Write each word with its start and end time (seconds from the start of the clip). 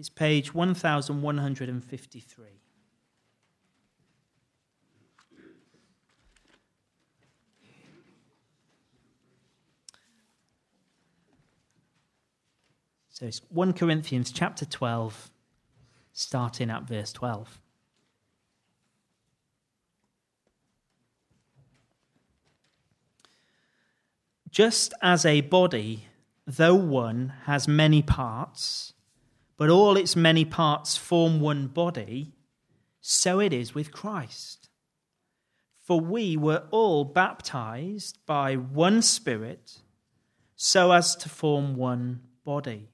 It's 0.00 0.08
page 0.08 0.54
1153. 0.54 2.46
So 13.10 13.26
it's 13.26 13.42
1 13.50 13.74
Corinthians 13.74 14.32
chapter 14.32 14.64
12, 14.64 15.30
starting 16.14 16.70
at 16.70 16.84
verse 16.84 17.12
12. 17.12 17.60
Just 24.48 24.94
as 25.02 25.26
a 25.26 25.42
body, 25.42 26.06
though 26.46 26.74
one, 26.74 27.34
has 27.44 27.68
many 27.68 28.00
parts, 28.00 28.94
but 29.60 29.68
all 29.68 29.98
its 29.98 30.16
many 30.16 30.42
parts 30.42 30.96
form 30.96 31.38
one 31.38 31.66
body, 31.66 32.32
so 33.02 33.38
it 33.40 33.52
is 33.52 33.74
with 33.74 33.92
Christ. 33.92 34.70
For 35.84 36.00
we 36.00 36.34
were 36.34 36.62
all 36.70 37.04
baptized 37.04 38.16
by 38.24 38.54
one 38.54 39.02
Spirit, 39.02 39.82
so 40.56 40.92
as 40.92 41.14
to 41.16 41.28
form 41.28 41.76
one 41.76 42.22
body 42.42 42.88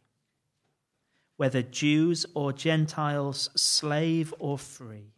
whether 1.36 1.62
Jews 1.62 2.26
or 2.34 2.52
Gentiles, 2.52 3.48
slave 3.54 4.34
or 4.40 4.58
free. 4.58 5.12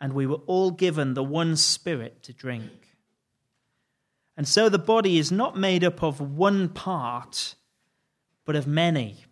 And 0.00 0.14
we 0.14 0.26
were 0.26 0.40
all 0.46 0.70
given 0.70 1.12
the 1.12 1.24
one 1.24 1.56
Spirit 1.56 2.22
to 2.22 2.32
drink. 2.32 2.96
And 4.34 4.48
so 4.48 4.70
the 4.70 4.78
body 4.78 5.18
is 5.18 5.30
not 5.30 5.58
made 5.58 5.82
up 5.82 6.02
of 6.02 6.20
one 6.20 6.68
part, 6.68 7.56
but 8.46 8.56
of 8.56 8.66
many. 8.66 9.24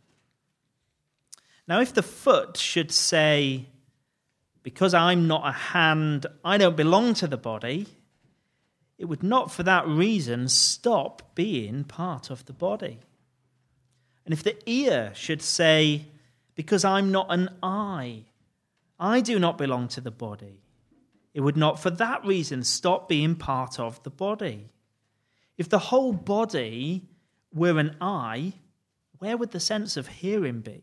Now, 1.69 1.81
if 1.81 1.93
the 1.93 2.03
foot 2.03 2.57
should 2.57 2.93
say, 2.93 3.67
Because 4.63 4.95
I'm 4.95 5.27
not 5.27 5.47
a 5.47 5.53
hand, 5.53 6.27
I 6.45 6.59
don't 6.59 6.77
belong 6.77 7.15
to 7.15 7.27
the 7.27 7.37
body, 7.37 7.87
it 8.99 9.07
would 9.07 9.23
not 9.23 9.51
for 9.51 9.63
that 9.65 9.87
reason 9.87 10.49
stop 10.49 11.35
being 11.35 11.85
part 11.85 12.31
of 12.31 12.45
the 12.47 12.53
body. 12.53 13.01
And 14.25 14.33
if 14.33 14.43
the 14.43 14.57
ear 14.67 15.13
should 15.15 15.43
say, 15.43 16.07
Because 16.55 16.85
I'm 16.85 17.11
not 17.11 17.27
an 17.31 17.51
eye, 17.63 18.25
I 18.99 19.21
do 19.21 19.39
not 19.39 19.59
belong 19.59 19.89
to 19.89 20.01
the 20.01 20.11
body, 20.11 20.61
it 21.35 21.41
would 21.41 21.57
not 21.57 21.79
for 21.79 21.91
that 21.91 22.25
reason 22.25 22.63
stop 22.63 23.09
being 23.09 23.35
part 23.35 23.79
of 23.79 24.03
the 24.05 24.11
body. 24.11 24.71
If 25.59 25.69
the 25.69 25.79
whole 25.79 26.13
body 26.13 27.09
were 27.53 27.79
an 27.79 27.97
eye, 28.01 28.55
where 29.19 29.37
would 29.37 29.51
the 29.51 29.61
sense 29.61 29.97
of 29.97 30.09
hearing 30.09 30.61
be? 30.61 30.83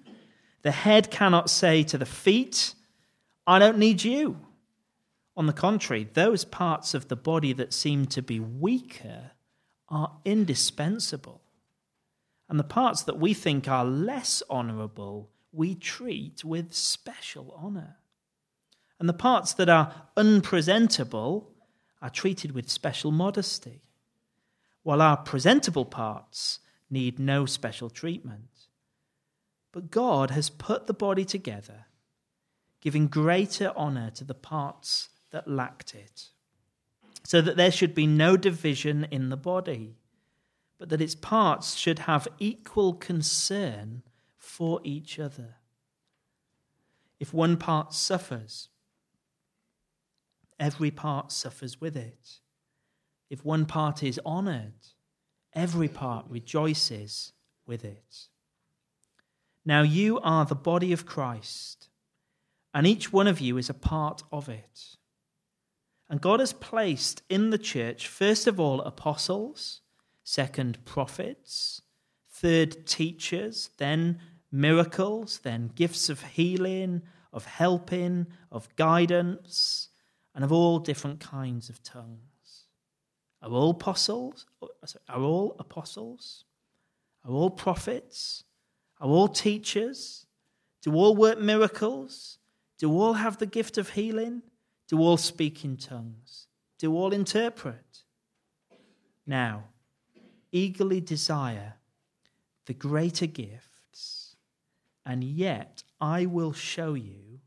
The 0.61 0.71
head 0.71 1.09
cannot 1.09 1.49
say 1.49 1.83
to 1.83 1.97
the 1.97 2.05
feet, 2.05 2.75
I 3.47 3.59
don't 3.59 3.77
need 3.77 4.03
you. 4.03 4.37
On 5.35 5.47
the 5.47 5.53
contrary, 5.53 6.07
those 6.13 6.45
parts 6.45 6.93
of 6.93 7.07
the 7.07 7.15
body 7.15 7.53
that 7.53 7.73
seem 7.73 8.05
to 8.07 8.21
be 8.21 8.39
weaker 8.39 9.31
are 9.89 10.17
indispensable. 10.25 11.41
And 12.47 12.59
the 12.59 12.63
parts 12.63 13.03
that 13.03 13.17
we 13.17 13.33
think 13.33 13.67
are 13.67 13.85
less 13.85 14.43
honourable, 14.49 15.29
we 15.51 15.73
treat 15.73 16.43
with 16.43 16.73
special 16.73 17.57
honour. 17.61 17.97
And 18.99 19.09
the 19.09 19.13
parts 19.13 19.53
that 19.53 19.69
are 19.69 20.09
unpresentable 20.15 21.49
are 22.01 22.09
treated 22.09 22.51
with 22.51 22.69
special 22.69 23.11
modesty, 23.11 23.81
while 24.83 25.01
our 25.01 25.17
presentable 25.17 25.85
parts 25.85 26.59
need 26.89 27.19
no 27.19 27.45
special 27.45 27.89
treatment. 27.89 28.67
But 29.71 29.91
God 29.91 30.31
has 30.31 30.49
put 30.49 30.87
the 30.87 30.93
body 30.93 31.25
together, 31.25 31.85
giving 32.81 33.07
greater 33.07 33.71
honour 33.75 34.11
to 34.11 34.23
the 34.23 34.33
parts 34.33 35.09
that 35.31 35.47
lacked 35.47 35.95
it, 35.95 36.29
so 37.23 37.41
that 37.41 37.55
there 37.57 37.71
should 37.71 37.95
be 37.95 38.07
no 38.07 38.35
division 38.35 39.07
in 39.11 39.29
the 39.29 39.37
body 39.37 39.95
but 40.81 40.89
that 40.89 40.99
its 40.99 41.13
parts 41.13 41.75
should 41.75 41.99
have 41.99 42.27
equal 42.39 42.95
concern 42.95 44.01
for 44.35 44.81
each 44.83 45.19
other. 45.19 45.57
If 47.19 47.35
one 47.35 47.55
part 47.57 47.93
suffers, 47.93 48.69
every 50.59 50.89
part 50.89 51.31
suffers 51.31 51.79
with 51.79 51.95
it. 51.95 52.39
If 53.29 53.45
one 53.45 53.67
part 53.67 54.01
is 54.01 54.19
honored, 54.25 54.73
every 55.53 55.87
part 55.87 56.25
rejoices 56.27 57.33
with 57.67 57.85
it. 57.85 58.29
Now 59.65 59.81
you 59.81 60.19
are 60.19 60.45
the 60.45 60.55
body 60.55 60.91
of 60.91 61.05
Christ, 61.05 61.89
and 62.73 62.87
each 62.87 63.13
one 63.13 63.27
of 63.27 63.39
you 63.39 63.57
is 63.57 63.69
a 63.69 63.75
part 63.75 64.23
of 64.31 64.49
it. 64.49 64.97
And 66.09 66.19
God 66.19 66.39
has 66.39 66.51
placed 66.53 67.21
in 67.29 67.51
the 67.51 67.57
church, 67.57 68.07
first 68.07 68.47
of 68.47 68.59
all, 68.59 68.81
apostles 68.81 69.81
second, 70.23 70.83
prophets, 70.85 71.81
third, 72.29 72.85
teachers, 72.85 73.69
then 73.77 74.19
miracles, 74.51 75.39
then 75.39 75.71
gifts 75.75 76.09
of 76.09 76.21
healing, 76.23 77.01
of 77.33 77.45
helping, 77.45 78.27
of 78.51 78.73
guidance, 78.75 79.89
and 80.35 80.43
of 80.43 80.51
all 80.51 80.79
different 80.79 81.19
kinds 81.19 81.69
of 81.69 81.81
tongues. 81.83 82.67
Are 83.41 83.51
all 83.51 83.71
apostles? 83.71 84.45
Uh, 84.61 84.67
are 85.09 85.21
all 85.21 85.55
apostles? 85.59 86.45
Are 87.25 87.31
all 87.31 87.49
prophets? 87.49 88.43
Are 89.01 89.09
all 89.09 89.27
teachers? 89.27 90.27
Do 90.83 90.93
all 90.93 91.15
work 91.15 91.39
miracles? 91.39 92.37
Do 92.77 92.91
all 92.91 93.13
have 93.13 93.37
the 93.37 93.47
gift 93.47 93.77
of 93.77 93.89
healing? 93.89 94.43
Do 94.87 94.99
all 94.99 95.17
speak 95.17 95.65
in 95.65 95.77
tongues? 95.77 96.47
Do 96.77 96.93
all 96.93 97.11
interpret? 97.11 98.03
Now, 99.25 99.65
eagerly 100.51 101.01
desire 101.01 101.75
the 102.65 102.73
greater 102.73 103.25
gifts, 103.25 104.35
and 105.05 105.23
yet 105.23 105.83
I 105.99 106.25
will 106.25 106.53
show 106.53 106.93
you 106.93 107.39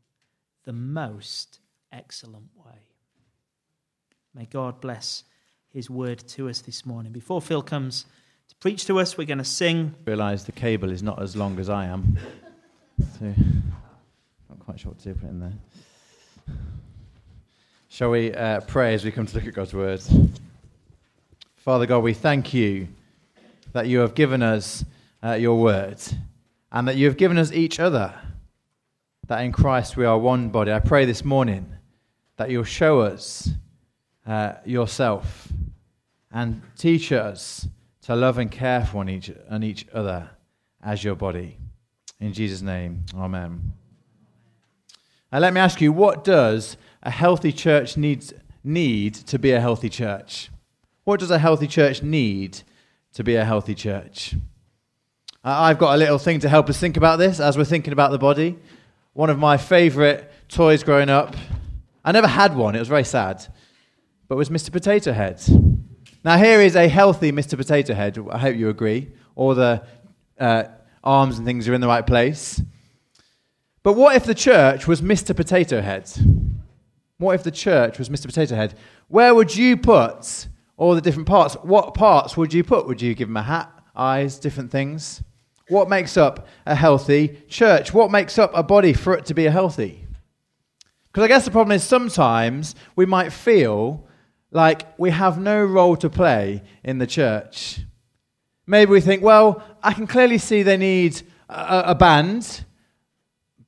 the 0.65 0.73
most 0.73 1.59
excellent 1.91 2.49
way. 2.55 2.79
May 4.33 4.45
God 4.45 4.81
bless 4.81 5.23
his 5.69 5.89
word 5.89 6.19
to 6.29 6.49
us 6.49 6.59
this 6.61 6.85
morning. 6.85 7.13
Before 7.13 7.41
Phil 7.41 7.61
comes 7.61 8.05
to 8.49 8.55
preach 8.59 8.85
to 8.85 8.99
us, 8.99 9.17
we're 9.17 9.25
going 9.25 9.37
to 9.37 9.43
sing. 9.43 9.93
Realise 10.05 10.43
the 10.43 10.51
cable 10.51 10.91
is 10.91 11.03
not 11.03 11.21
as 11.21 11.35
long 11.35 11.59
as 11.59 11.69
I 11.69 11.85
am. 11.85 12.17
So, 13.19 13.25
not 14.49 14.59
quite 14.59 14.79
sure 14.79 14.91
what 14.91 14.99
to 14.99 15.13
put 15.13 15.29
in 15.29 15.39
there. 15.39 15.53
Shall 17.89 18.11
we 18.11 18.33
uh, 18.33 18.61
pray 18.61 18.93
as 18.93 19.05
we 19.05 19.11
come 19.11 19.25
to 19.25 19.35
look 19.35 19.47
at 19.47 19.53
God's 19.53 19.73
word? 19.73 20.01
Father 21.55 21.85
God, 21.85 21.99
we 21.99 22.13
thank 22.13 22.53
you 22.53 22.87
that 23.73 23.87
you 23.87 23.99
have 23.99 24.15
given 24.15 24.43
us 24.43 24.85
uh, 25.23 25.33
your 25.33 25.59
word 25.59 25.97
and 26.71 26.87
that 26.87 26.95
you 26.95 27.05
have 27.07 27.17
given 27.17 27.37
us 27.37 27.51
each 27.51 27.79
other, 27.79 28.13
that 29.27 29.39
in 29.43 29.51
Christ 29.51 29.97
we 29.97 30.05
are 30.05 30.17
one 30.17 30.49
body. 30.49 30.71
I 30.71 30.79
pray 30.79 31.05
this 31.05 31.23
morning 31.23 31.65
that 32.37 32.49
you'll 32.49 32.65
show 32.65 32.99
us 32.99 33.49
uh, 34.27 34.53
yourself 34.65 35.47
and 36.31 36.61
teach 36.77 37.11
us 37.11 37.67
to 38.05 38.15
love 38.15 38.37
and 38.37 38.51
care 38.51 38.85
for 38.85 38.97
one 38.97 39.09
each, 39.09 39.31
and 39.49 39.63
each 39.63 39.87
other 39.91 40.29
as 40.83 41.03
your 41.03 41.15
body. 41.15 41.57
In 42.19 42.33
Jesus' 42.33 42.61
name, 42.61 43.03
amen. 43.15 43.73
Now, 45.31 45.39
let 45.39 45.53
me 45.53 45.59
ask 45.59 45.81
you 45.81 45.91
what 45.91 46.23
does 46.23 46.77
a 47.01 47.09
healthy 47.09 47.51
church 47.51 47.97
needs, 47.97 48.31
need 48.63 49.15
to 49.15 49.39
be 49.39 49.51
a 49.51 49.59
healthy 49.59 49.89
church? 49.89 50.51
What 51.03 51.19
does 51.19 51.31
a 51.31 51.39
healthy 51.39 51.67
church 51.67 52.03
need 52.03 52.61
to 53.13 53.23
be 53.23 53.35
a 53.35 53.43
healthy 53.43 53.73
church? 53.73 54.35
Uh, 55.43 55.49
I've 55.61 55.79
got 55.79 55.95
a 55.95 55.97
little 55.97 56.19
thing 56.19 56.39
to 56.41 56.49
help 56.49 56.69
us 56.69 56.79
think 56.79 56.97
about 56.97 57.17
this 57.17 57.39
as 57.39 57.57
we're 57.57 57.65
thinking 57.65 57.93
about 57.93 58.11
the 58.11 58.19
body. 58.19 58.57
One 59.13 59.31
of 59.31 59.39
my 59.39 59.57
favorite 59.57 60.31
toys 60.47 60.83
growing 60.83 61.09
up, 61.09 61.35
I 62.03 62.11
never 62.11 62.27
had 62.27 62.55
one, 62.55 62.75
it 62.75 62.79
was 62.79 62.87
very 62.87 63.03
sad, 63.03 63.47
but 64.27 64.37
was 64.37 64.49
Mr. 64.49 64.71
Potato 64.71 65.11
Head. 65.11 65.41
Now, 66.25 66.39
here 66.39 66.59
is 66.59 66.75
a 66.75 66.87
healthy 66.87 67.31
Mr. 67.31 67.55
Potato 67.55 67.93
Head, 67.93 68.17
I 68.31 68.39
hope 68.39 68.55
you 68.55 68.69
agree. 68.69 69.11
All 69.35 69.53
the 69.53 69.83
uh, 70.39 70.63
arms 71.03 71.37
and 71.37 71.45
things 71.45 71.67
are 71.67 71.73
in 71.75 71.81
the 71.81 71.87
right 71.87 72.05
place. 72.05 72.59
But 73.83 73.93
what 73.93 74.15
if 74.15 74.23
the 74.23 74.33
church 74.33 74.87
was 74.87 75.03
Mr. 75.03 75.35
Potato 75.35 75.81
Head? 75.81 76.11
What 77.19 77.35
if 77.35 77.43
the 77.43 77.51
church 77.51 77.99
was 77.99 78.09
Mr. 78.09 78.25
Potato 78.25 78.55
Head? 78.55 78.73
Where 79.07 79.35
would 79.35 79.55
you 79.55 79.77
put 79.77 80.47
all 80.77 80.95
the 80.95 81.01
different 81.01 81.27
parts? 81.27 81.53
What 81.61 81.93
parts 81.93 82.35
would 82.35 82.55
you 82.55 82.63
put? 82.63 82.87
Would 82.87 83.03
you 83.03 83.13
give 83.13 83.27
them 83.27 83.37
a 83.37 83.43
hat, 83.43 83.71
eyes, 83.95 84.39
different 84.39 84.71
things? 84.71 85.23
What 85.69 85.89
makes 85.89 86.17
up 86.17 86.47
a 86.65 86.73
healthy 86.73 87.39
church? 87.47 87.93
What 87.93 88.09
makes 88.09 88.39
up 88.39 88.49
a 88.55 88.63
body 88.63 88.93
for 88.93 89.13
it 89.13 89.25
to 89.25 89.35
be 89.35 89.43
healthy? 89.43 90.07
Because 91.11 91.23
I 91.23 91.27
guess 91.27 91.45
the 91.45 91.51
problem 91.51 91.75
is 91.75 91.83
sometimes 91.83 92.73
we 92.95 93.05
might 93.05 93.31
feel 93.31 94.07
like 94.51 94.87
we 94.97 95.11
have 95.11 95.39
no 95.39 95.63
role 95.63 95.95
to 95.97 96.09
play 96.09 96.63
in 96.83 96.97
the 96.97 97.07
church. 97.07 97.79
Maybe 98.67 98.91
we 98.91 99.01
think, 99.01 99.21
well, 99.21 99.63
I 99.83 99.93
can 99.93 100.07
clearly 100.07 100.37
see 100.37 100.63
they 100.63 100.77
need 100.77 101.21
a, 101.49 101.83
a 101.87 101.95
band, 101.95 102.65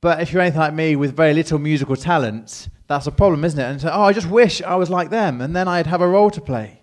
but 0.01 0.21
if 0.21 0.31
you're 0.31 0.41
anything 0.41 0.59
like 0.59 0.73
me 0.73 0.95
with 0.95 1.15
very 1.15 1.33
little 1.33 1.59
musical 1.59 1.95
talent, 1.95 2.69
that's 2.87 3.07
a 3.07 3.11
problem, 3.11 3.43
isn't 3.43 3.59
it? 3.59 3.63
And 3.63 3.81
say, 3.81 3.89
oh, 3.91 4.03
I 4.03 4.13
just 4.13 4.29
wish 4.29 4.61
I 4.61 4.75
was 4.75 4.89
like 4.89 5.09
them, 5.09 5.41
and 5.41 5.55
then 5.55 5.67
I'd 5.67 5.87
have 5.87 6.01
a 6.01 6.07
role 6.07 6.31
to 6.31 6.41
play. 6.41 6.81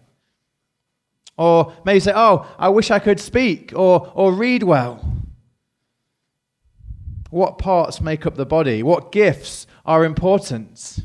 Or 1.37 1.73
maybe 1.85 2.00
say, 2.00 2.12
oh, 2.14 2.46
I 2.58 2.69
wish 2.69 2.91
I 2.91 2.99
could 2.99 3.19
speak 3.19 3.73
or, 3.75 4.12
or 4.14 4.32
read 4.32 4.62
well. 4.62 5.05
What 7.31 7.58
parts 7.58 8.00
make 8.00 8.26
up 8.26 8.37
the 8.37 8.46
body? 8.46 8.82
What 8.82 9.11
gifts 9.11 9.67
are 9.85 10.05
important? 10.05 11.00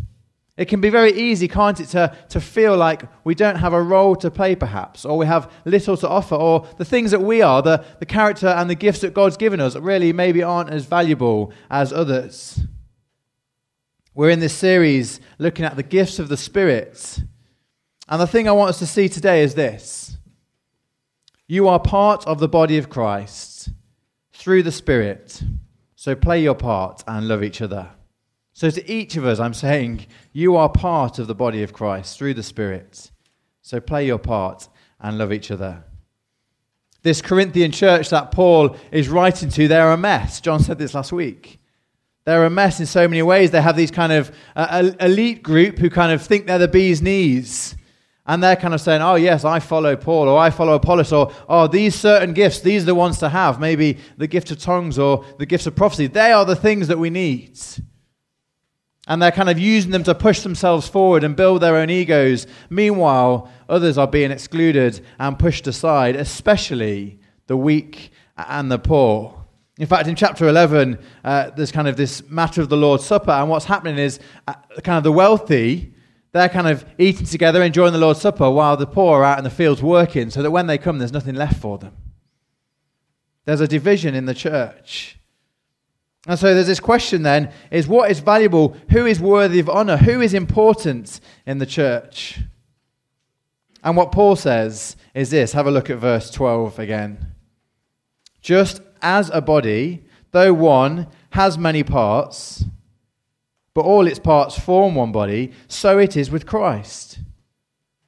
It 0.60 0.68
can 0.68 0.82
be 0.82 0.90
very 0.90 1.14
easy, 1.14 1.48
can't 1.48 1.80
it, 1.80 1.86
to, 1.92 2.14
to 2.28 2.42
feel 2.42 2.76
like 2.76 3.04
we 3.24 3.34
don't 3.34 3.56
have 3.56 3.72
a 3.72 3.82
role 3.82 4.14
to 4.18 4.30
play, 4.30 4.56
perhaps, 4.56 5.06
or 5.06 5.18
we 5.18 5.26
have 5.26 5.50
little 5.64 5.96
to 5.96 6.10
offer, 6.10 6.36
or 6.36 6.68
the 6.78 6.84
things 6.84 7.12
that 7.12 7.22
we 7.22 7.42
are, 7.42 7.62
the, 7.62 7.86
the 8.00 8.06
character 8.06 8.48
and 8.48 8.70
the 8.70 8.76
gifts 8.76 9.00
that 9.00 9.14
God's 9.14 9.38
given 9.38 9.62
us, 9.62 9.78
really 9.78 10.12
maybe 10.12 10.44
aren't 10.44 10.70
as 10.70 10.86
valuable 10.86 11.54
as 11.72 11.94
others. 11.94 12.60
We're 14.14 14.32
in 14.32 14.42
this 14.42 14.54
series 14.54 15.22
looking 15.38 15.64
at 15.64 15.78
the 15.78 15.84
gifts 15.84 16.20
of 16.20 16.28
the 16.28 16.36
Spirit. 16.36 17.22
And 18.10 18.20
the 18.20 18.28
thing 18.28 18.50
I 18.50 18.52
want 18.52 18.72
us 18.72 18.80
to 18.80 18.86
see 18.86 19.08
today 19.08 19.44
is 19.44 19.56
this 19.56 20.18
You 21.48 21.70
are 21.70 21.80
part 21.80 22.28
of 22.28 22.42
the 22.42 22.50
body 22.50 22.78
of 22.78 22.90
Christ 22.90 23.70
through 24.34 24.64
the 24.64 24.74
Spirit. 24.74 25.42
So 25.96 26.16
play 26.16 26.44
your 26.44 26.56
part 26.56 27.02
and 27.08 27.30
love 27.30 27.44
each 27.44 27.62
other. 27.62 27.92
So, 28.60 28.70
to 28.70 28.92
each 28.92 29.16
of 29.16 29.26
us, 29.26 29.40
I'm 29.40 29.54
saying, 29.54 30.06
you 30.34 30.58
are 30.58 30.68
part 30.68 31.18
of 31.18 31.28
the 31.28 31.34
body 31.34 31.64
of 31.64 31.72
Christ 31.72 32.18
through 32.18 32.34
the 32.34 32.44
Spirit. 32.44 33.10
So, 33.62 33.80
play 33.80 34.06
your 34.06 34.18
part 34.18 34.68
and 35.00 35.18
love 35.18 35.32
each 35.32 35.50
other. 35.50 35.86
This 37.02 37.22
Corinthian 37.22 37.72
church 37.72 38.10
that 38.10 38.32
Paul 38.32 38.76
is 38.92 39.08
writing 39.08 39.48
to, 39.52 39.70
they're 39.70 39.94
a 39.94 39.98
mess. 39.98 40.42
John 40.42 40.60
said 40.60 40.78
this 40.78 40.94
last 40.94 41.14
week. 41.14 41.62
They're 42.26 42.44
a 42.44 42.50
mess 42.50 42.82
in 42.82 42.86
so 42.86 43.08
many 43.08 43.22
ways. 43.22 43.52
They 43.52 43.62
have 43.62 43.78
these 43.78 43.92
kind 43.92 44.12
of 44.12 44.30
uh, 44.58 44.92
elite 45.00 45.42
group 45.42 45.78
who 45.78 45.90
kind 45.90 46.12
of 46.12 46.22
think 46.22 46.46
they're 46.46 46.60
the 46.60 46.68
bee's 46.68 47.02
knees. 47.02 47.78
And 48.26 48.44
they're 48.44 48.58
kind 48.58 48.74
of 48.74 48.82
saying, 48.82 49.02
oh, 49.02 49.16
yes, 49.16 49.46
I 49.46 49.60
follow 49.62 49.96
Paul, 49.96 50.28
or 50.28 50.38
I 50.38 50.50
follow 50.50 50.74
Apollos, 50.74 51.14
or, 51.14 51.32
oh, 51.48 51.68
these 51.68 51.96
certain 51.96 52.34
gifts, 52.34 52.60
these 52.60 52.84
are 52.84 52.88
the 52.88 52.96
ones 52.96 53.20
to 53.20 53.30
have. 53.30 53.58
Maybe 53.62 54.00
the 54.18 54.28
gift 54.28 54.52
of 54.52 54.60
tongues 54.60 55.00
or 55.00 55.24
the 55.38 55.46
gifts 55.46 55.66
of 55.66 55.78
prophecy. 55.78 56.08
They 56.08 56.34
are 56.34 56.44
the 56.44 56.58
things 56.58 56.90
that 56.90 57.00
we 57.00 57.10
need 57.10 57.58
and 59.10 59.20
they're 59.20 59.32
kind 59.32 59.50
of 59.50 59.58
using 59.58 59.90
them 59.92 60.04
to 60.04 60.14
push 60.14 60.42
themselves 60.42 60.88
forward 60.88 61.24
and 61.24 61.36
build 61.36 61.62
their 61.62 61.76
own 61.76 61.90
egos. 61.90 62.46
Meanwhile, 62.70 63.52
others 63.68 63.98
are 63.98 64.08
being 64.08 64.30
excluded 64.30 65.04
and 65.18 65.38
pushed 65.38 65.66
aside, 65.66 66.16
especially 66.16 67.20
the 67.48 67.58
weak 67.58 68.12
and 68.38 68.72
the 68.72 68.78
poor. 68.78 69.36
In 69.80 69.88
fact, 69.88 70.08
in 70.08 70.16
chapter 70.16 70.48
11, 70.48 71.00
uh, 71.24 71.50
there's 71.52 71.72
kind 71.72 71.88
of 71.88 71.98
this 71.98 72.30
matter 72.30 72.62
of 72.62 72.70
the 72.70 72.78
Lord's 72.78 73.04
Supper, 73.04 73.32
and 73.32 73.50
what's 73.50 73.66
happening 73.66 73.98
is 73.98 74.20
uh, 74.48 74.54
kind 74.84 74.98
of 74.98 75.04
the 75.04 75.12
wealthy, 75.12 75.94
they're 76.32 76.50
kind 76.50 76.68
of 76.68 76.86
eating 77.00 77.26
together, 77.26 77.64
enjoying 77.64 77.94
the 77.94 78.00
Lord's 78.00 78.22
Supper, 78.22 78.52
while 78.52 78.78
the 78.78 78.86
poor 78.86 79.22
are 79.22 79.26
out 79.26 79.40
in 79.40 79.44
the 79.44 79.50
fields 79.50 79.82
working, 79.82 80.30
so 80.30 80.44
that 80.44 80.52
when 80.52 80.68
they 80.68 80.78
come, 80.78 81.00
there's 81.00 81.14
nothing 81.14 81.36
left 81.36 81.60
for 81.60 81.80
them. 81.80 81.96
There's 83.46 83.62
a 83.62 83.68
division 83.68 84.14
in 84.14 84.26
the 84.26 84.36
church. 84.36 85.19
And 86.30 86.38
so 86.38 86.54
there's 86.54 86.68
this 86.68 86.80
question 86.80 87.24
then 87.24 87.52
is 87.72 87.88
what 87.88 88.12
is 88.12 88.20
valuable? 88.20 88.78
Who 88.92 89.08
is 89.08 89.20
worthy 89.20 89.60
of 89.60 89.68
honor? 89.68 89.98
Who 89.98 90.22
is 90.22 90.36
important 90.36 91.20
in 91.48 91.58
the 91.58 91.66
church? 91.66 92.40
And 93.84 93.98
what 93.98 94.12
Paul 94.12 94.36
says 94.36 94.96
is 95.16 95.32
this 95.32 95.54
have 95.54 95.66
a 95.66 95.72
look 95.72 95.90
at 95.90 95.98
verse 95.98 96.30
12 96.30 96.78
again. 96.78 97.34
Just 98.42 98.80
as 99.02 99.32
a 99.32 99.42
body, 99.42 100.04
though 100.30 100.54
one 100.54 101.08
has 101.32 101.58
many 101.58 101.82
parts, 101.82 102.64
but 103.74 103.82
all 103.82 104.06
its 104.06 104.20
parts 104.20 104.58
form 104.58 104.94
one 104.94 105.12
body, 105.12 105.52
so 105.68 105.98
it 105.98 106.16
is 106.16 106.30
with 106.30 106.46
Christ. 106.46 107.22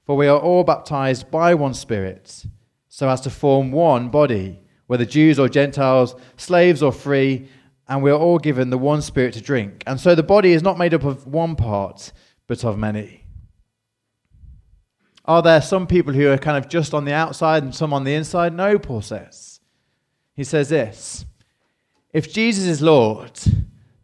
For 0.06 0.16
we 0.16 0.28
are 0.28 0.40
all 0.40 0.64
baptized 0.64 1.32
by 1.32 1.56
one 1.56 1.74
Spirit, 1.74 2.46
so 2.88 3.10
as 3.10 3.22
to 3.22 3.32
form 3.32 3.72
one 3.72 4.10
body, 4.10 4.60
whether 4.86 5.06
Jews 5.06 5.40
or 5.40 5.50
Gentiles, 5.50 6.16
slaves 6.38 6.84
or 6.84 6.92
free 6.92 7.48
and 7.92 8.02
we 8.02 8.10
are 8.10 8.18
all 8.18 8.40
given 8.40 8.70
the 8.70 8.78
one 8.78 9.02
spirit 9.02 9.34
to 9.34 9.42
drink. 9.42 9.84
And 9.86 10.00
so 10.00 10.16
the 10.16 10.24
body 10.24 10.54
is 10.54 10.64
not 10.64 10.78
made 10.78 10.94
up 10.94 11.04
of 11.04 11.28
one 11.28 11.58
part, 11.58 12.14
but 12.48 12.64
of 12.64 12.78
many. 12.78 13.26
Are 15.26 15.42
there 15.42 15.62
some 15.62 15.86
people 15.88 16.14
who 16.14 16.30
are 16.32 16.38
kind 16.38 16.58
of 16.58 16.70
just 16.70 16.94
on 16.94 17.04
the 17.04 17.12
outside 17.12 17.64
and 17.64 17.76
some 17.76 17.92
on 17.94 18.06
the 18.06 18.14
inside? 18.14 18.54
No, 18.54 18.80
Paul 18.80 19.02
says. 19.02 19.60
He 20.34 20.46
says 20.46 20.70
this 20.70 21.26
If 22.14 22.32
Jesus 22.32 22.64
is 22.64 22.82
Lord, 22.82 23.38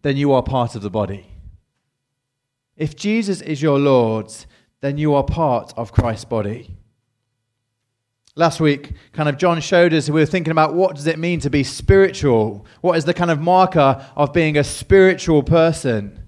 then 0.02 0.18
you 0.18 0.34
are 0.34 0.44
part 0.44 0.76
of 0.76 0.82
the 0.82 0.90
body. 0.90 1.26
If 2.76 2.94
Jesus 2.94 3.40
is 3.40 3.62
your 3.62 3.80
Lord, 3.80 4.34
then 4.82 4.98
you 4.98 5.14
are 5.14 5.24
part 5.24 5.74
of 5.78 5.94
Christ's 5.94 6.26
body. 6.26 6.77
Last 8.38 8.60
week, 8.60 8.92
kind 9.14 9.28
of 9.28 9.38
John 9.38 9.60
showed 9.62 9.96
us, 9.96 10.12
we 10.12 10.22
were 10.22 10.28
thinking 10.28 10.52
about 10.52 10.76
what 10.76 10.96
does 10.96 11.08
it 11.08 11.18
mean 11.18 11.40
to 11.40 11.50
be 11.50 11.64
spiritual? 11.64 12.68
What 12.82 12.96
is 12.96 13.04
the 13.04 13.16
kind 13.16 13.32
of 13.32 13.42
marker 13.42 14.06
of 14.16 14.32
being 14.32 14.60
a 14.60 14.64
spiritual 14.64 15.42
person? 15.42 16.24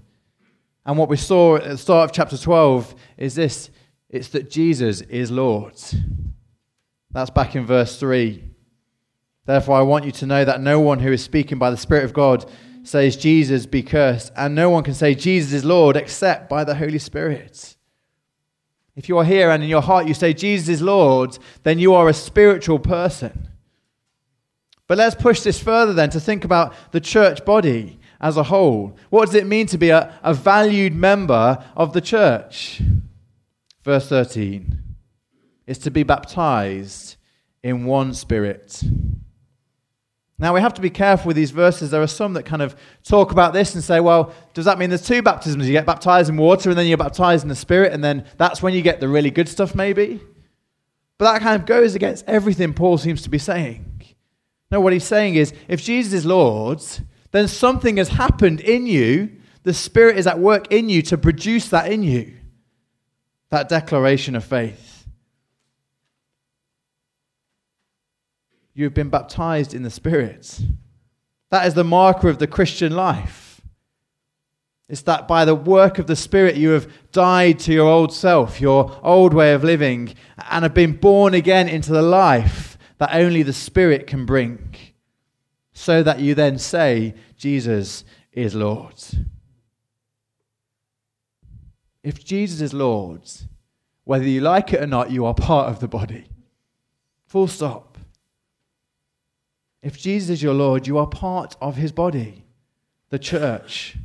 And 0.84 0.98
what 0.98 1.08
we 1.08 1.16
saw 1.16 1.54
at 1.54 1.62
the 1.62 1.78
start 1.78 2.10
of 2.10 2.12
chapter 2.12 2.36
12 2.36 2.96
is 3.16 3.36
this 3.36 3.70
it's 4.08 4.26
that 4.30 4.50
Jesus 4.50 5.02
is 5.02 5.30
Lord. 5.30 5.80
That's 7.12 7.30
back 7.30 7.54
in 7.54 7.64
verse 7.64 7.96
3. 8.00 8.42
Therefore, 9.46 9.78
I 9.78 9.82
want 9.82 10.04
you 10.04 10.10
to 10.10 10.26
know 10.26 10.44
that 10.44 10.60
no 10.60 10.80
one 10.80 10.98
who 10.98 11.12
is 11.12 11.22
speaking 11.22 11.60
by 11.60 11.70
the 11.70 11.76
Spirit 11.76 12.04
of 12.04 12.12
God 12.12 12.44
says, 12.82 13.16
Jesus 13.16 13.66
be 13.66 13.84
cursed, 13.84 14.32
and 14.36 14.56
no 14.56 14.68
one 14.68 14.82
can 14.82 14.94
say, 14.94 15.14
Jesus 15.14 15.52
is 15.52 15.64
Lord, 15.64 15.96
except 15.96 16.48
by 16.48 16.64
the 16.64 16.74
Holy 16.74 16.98
Spirit. 16.98 17.76
If 18.96 19.08
you 19.08 19.18
are 19.18 19.24
here 19.24 19.50
and 19.50 19.62
in 19.62 19.68
your 19.68 19.82
heart 19.82 20.06
you 20.06 20.14
say 20.14 20.32
Jesus 20.32 20.68
is 20.68 20.82
Lord, 20.82 21.38
then 21.62 21.78
you 21.78 21.94
are 21.94 22.08
a 22.08 22.14
spiritual 22.14 22.78
person. 22.78 23.48
But 24.86 24.98
let's 24.98 25.14
push 25.14 25.42
this 25.42 25.62
further 25.62 25.92
then 25.92 26.10
to 26.10 26.20
think 26.20 26.44
about 26.44 26.74
the 26.90 27.00
church 27.00 27.44
body 27.44 28.00
as 28.20 28.36
a 28.36 28.42
whole. 28.42 28.96
What 29.08 29.26
does 29.26 29.34
it 29.34 29.46
mean 29.46 29.66
to 29.68 29.78
be 29.78 29.90
a, 29.90 30.18
a 30.22 30.34
valued 30.34 30.94
member 30.94 31.64
of 31.76 31.92
the 31.92 32.00
church? 32.00 32.82
Verse 33.84 34.08
13 34.08 34.82
is 35.66 35.78
to 35.78 35.90
be 35.90 36.02
baptized 36.02 37.16
in 37.62 37.84
one 37.84 38.12
spirit. 38.12 38.82
Now, 40.40 40.54
we 40.54 40.62
have 40.62 40.72
to 40.74 40.80
be 40.80 40.88
careful 40.88 41.28
with 41.28 41.36
these 41.36 41.50
verses. 41.50 41.90
There 41.90 42.00
are 42.00 42.06
some 42.06 42.32
that 42.32 42.44
kind 42.44 42.62
of 42.62 42.74
talk 43.04 43.30
about 43.30 43.52
this 43.52 43.74
and 43.74 43.84
say, 43.84 44.00
well, 44.00 44.32
does 44.54 44.64
that 44.64 44.78
mean 44.78 44.88
there's 44.88 45.06
two 45.06 45.20
baptisms? 45.20 45.66
You 45.66 45.72
get 45.72 45.84
baptized 45.84 46.30
in 46.30 46.38
water 46.38 46.70
and 46.70 46.78
then 46.78 46.86
you're 46.86 46.96
baptized 46.96 47.42
in 47.44 47.50
the 47.50 47.54
Spirit, 47.54 47.92
and 47.92 48.02
then 48.02 48.24
that's 48.38 48.62
when 48.62 48.72
you 48.72 48.80
get 48.80 49.00
the 49.00 49.08
really 49.08 49.30
good 49.30 49.50
stuff, 49.50 49.74
maybe? 49.74 50.18
But 51.18 51.30
that 51.30 51.42
kind 51.42 51.60
of 51.60 51.66
goes 51.66 51.94
against 51.94 52.24
everything 52.26 52.72
Paul 52.72 52.96
seems 52.96 53.20
to 53.22 53.28
be 53.28 53.36
saying. 53.36 53.84
No, 54.70 54.80
what 54.80 54.94
he's 54.94 55.04
saying 55.04 55.34
is 55.34 55.52
if 55.68 55.82
Jesus 55.82 56.14
is 56.14 56.24
Lord, 56.24 56.82
then 57.32 57.46
something 57.46 57.98
has 57.98 58.08
happened 58.08 58.60
in 58.60 58.86
you. 58.86 59.30
The 59.64 59.74
Spirit 59.74 60.16
is 60.16 60.26
at 60.26 60.38
work 60.38 60.72
in 60.72 60.88
you 60.88 61.02
to 61.02 61.18
produce 61.18 61.68
that 61.68 61.92
in 61.92 62.02
you. 62.02 62.34
That 63.50 63.68
declaration 63.68 64.34
of 64.36 64.44
faith. 64.44 64.89
You 68.74 68.84
have 68.84 68.94
been 68.94 69.10
baptized 69.10 69.74
in 69.74 69.82
the 69.82 69.90
Spirit. 69.90 70.60
That 71.50 71.66
is 71.66 71.74
the 71.74 71.84
marker 71.84 72.28
of 72.28 72.38
the 72.38 72.46
Christian 72.46 72.94
life. 72.94 73.60
It's 74.88 75.02
that 75.02 75.28
by 75.28 75.44
the 75.44 75.54
work 75.54 75.98
of 75.98 76.06
the 76.06 76.16
Spirit 76.16 76.56
you 76.56 76.70
have 76.70 76.92
died 77.12 77.60
to 77.60 77.72
your 77.72 77.88
old 77.88 78.12
self, 78.12 78.60
your 78.60 78.98
old 79.02 79.32
way 79.32 79.52
of 79.52 79.62
living, 79.62 80.14
and 80.50 80.64
have 80.64 80.74
been 80.74 80.96
born 80.96 81.34
again 81.34 81.68
into 81.68 81.92
the 81.92 82.02
life 82.02 82.76
that 82.98 83.14
only 83.14 83.42
the 83.42 83.52
Spirit 83.52 84.06
can 84.06 84.26
bring, 84.26 84.74
so 85.72 86.02
that 86.02 86.20
you 86.20 86.34
then 86.34 86.58
say, 86.58 87.14
Jesus 87.36 88.04
is 88.32 88.54
Lord. 88.54 88.94
If 92.02 92.24
Jesus 92.24 92.60
is 92.60 92.74
Lord, 92.74 93.22
whether 94.04 94.24
you 94.24 94.40
like 94.40 94.72
it 94.72 94.82
or 94.82 94.86
not, 94.86 95.10
you 95.10 95.24
are 95.24 95.34
part 95.34 95.68
of 95.68 95.80
the 95.80 95.88
body. 95.88 96.26
Full 97.26 97.46
stop. 97.46 97.89
If 99.82 99.98
Jesus 99.98 100.30
is 100.30 100.42
your 100.42 100.54
Lord, 100.54 100.86
you 100.86 100.98
are 100.98 101.06
part 101.06 101.56
of 101.60 101.76
his 101.76 101.92
body. 101.92 102.44
the 103.10 103.18
church. 103.18 103.96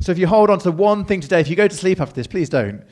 So 0.00 0.12
if 0.12 0.18
you 0.18 0.26
hold 0.26 0.50
on 0.50 0.58
to 0.60 0.70
one 0.70 1.04
thing 1.06 1.20
today, 1.20 1.40
if 1.40 1.48
you 1.48 1.56
go 1.56 1.66
to 1.66 1.74
sleep 1.74 2.00
after 2.00 2.14
this, 2.14 2.26
please 2.26 2.48
don't. 2.48 2.84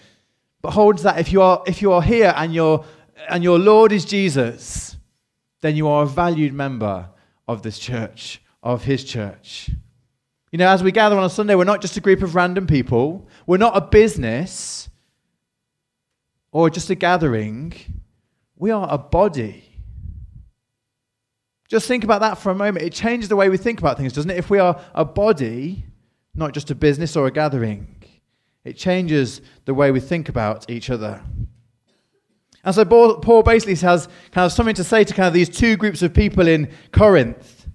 But 0.62 0.72
hold 0.72 0.98
that 1.00 1.20
if 1.20 1.30
you 1.30 1.42
are 1.42 1.62
if 1.66 1.82
you 1.82 1.92
are 1.92 2.00
here 2.00 2.32
and 2.34 2.54
your 2.54 2.86
and 3.28 3.44
your 3.44 3.58
Lord 3.58 3.92
is 3.92 4.06
Jesus, 4.06 4.96
then 5.60 5.76
you 5.76 5.86
are 5.86 6.04
a 6.04 6.06
valued 6.06 6.54
member 6.54 7.10
of 7.46 7.62
this 7.62 7.78
church, 7.78 8.40
of 8.62 8.84
his 8.84 9.04
church. 9.04 9.70
You 10.50 10.58
know, 10.58 10.68
as 10.68 10.82
we 10.82 10.92
gather 10.92 11.18
on 11.18 11.24
a 11.24 11.30
Sunday, 11.30 11.54
we're 11.54 11.64
not 11.64 11.82
just 11.82 11.96
a 11.96 12.00
group 12.00 12.22
of 12.22 12.34
random 12.34 12.66
people. 12.66 13.28
We're 13.46 13.58
not 13.58 13.76
a 13.76 13.82
business 13.82 14.88
or 16.50 16.70
just 16.70 16.88
a 16.88 16.94
gathering. 16.94 17.74
We 18.56 18.70
are 18.70 18.88
a 18.90 18.96
body. 18.96 19.63
Just 21.75 21.88
think 21.88 22.04
about 22.04 22.21
that 22.21 22.38
for 22.38 22.52
a 22.52 22.54
moment. 22.54 22.87
It 22.87 22.93
changes 22.93 23.28
the 23.28 23.35
way 23.35 23.49
we 23.49 23.57
think 23.57 23.81
about 23.81 23.97
things, 23.97 24.12
doesn't 24.12 24.31
it? 24.31 24.37
If 24.37 24.49
we 24.49 24.61
are 24.61 24.81
a 24.95 25.04
body, 25.04 25.85
not 26.33 26.54
just 26.54 26.71
a 26.71 26.75
business 26.76 27.16
or 27.16 27.26
a 27.26 27.33
gathering, 27.33 28.00
it 28.62 28.76
changes 28.76 29.40
the 29.64 29.75
way 29.75 29.90
we 29.90 29.99
think 29.99 30.28
about 30.28 30.71
each 30.71 30.88
other. 30.88 31.21
And 32.62 32.73
so 32.73 32.85
Paul 32.85 33.43
basically 33.43 33.75
has 33.75 34.07
kind 34.31 34.47
of 34.47 34.52
something 34.52 34.76
to 34.76 34.85
say 34.85 35.02
to 35.02 35.12
kind 35.12 35.26
of 35.26 35.35
these 35.35 35.49
two 35.49 35.76
groups 35.76 36.00
of 36.00 36.14
people 36.14 36.47
in 36.47 36.71
Corinth. 36.93 37.66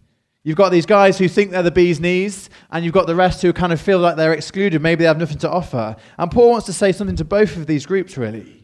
You've 0.43 0.55
got 0.55 0.69
these 0.69 0.85
guys 0.85 1.17
who 1.17 1.27
think 1.27 1.51
they're 1.51 1.61
the 1.61 1.69
bee's 1.69 1.99
knees, 1.99 2.49
and 2.71 2.85
you've 2.85 2.93
got 2.93 3.05
the 3.05 3.15
rest 3.15 3.41
who 3.41 3.51
kind 3.51 3.73
of 3.73 3.81
feel 3.81 3.99
like 3.99 4.15
they're 4.15 4.31
excluded. 4.31 4.81
Maybe 4.81 4.99
they 4.99 5.07
have 5.09 5.19
nothing 5.19 5.39
to 5.39 5.49
offer. 5.49 5.97
And 6.17 6.31
Paul 6.31 6.51
wants 6.51 6.67
to 6.67 6.73
say 6.73 6.93
something 6.93 7.17
to 7.17 7.25
both 7.25 7.57
of 7.57 7.67
these 7.67 7.85
groups, 7.85 8.17
really. 8.17 8.58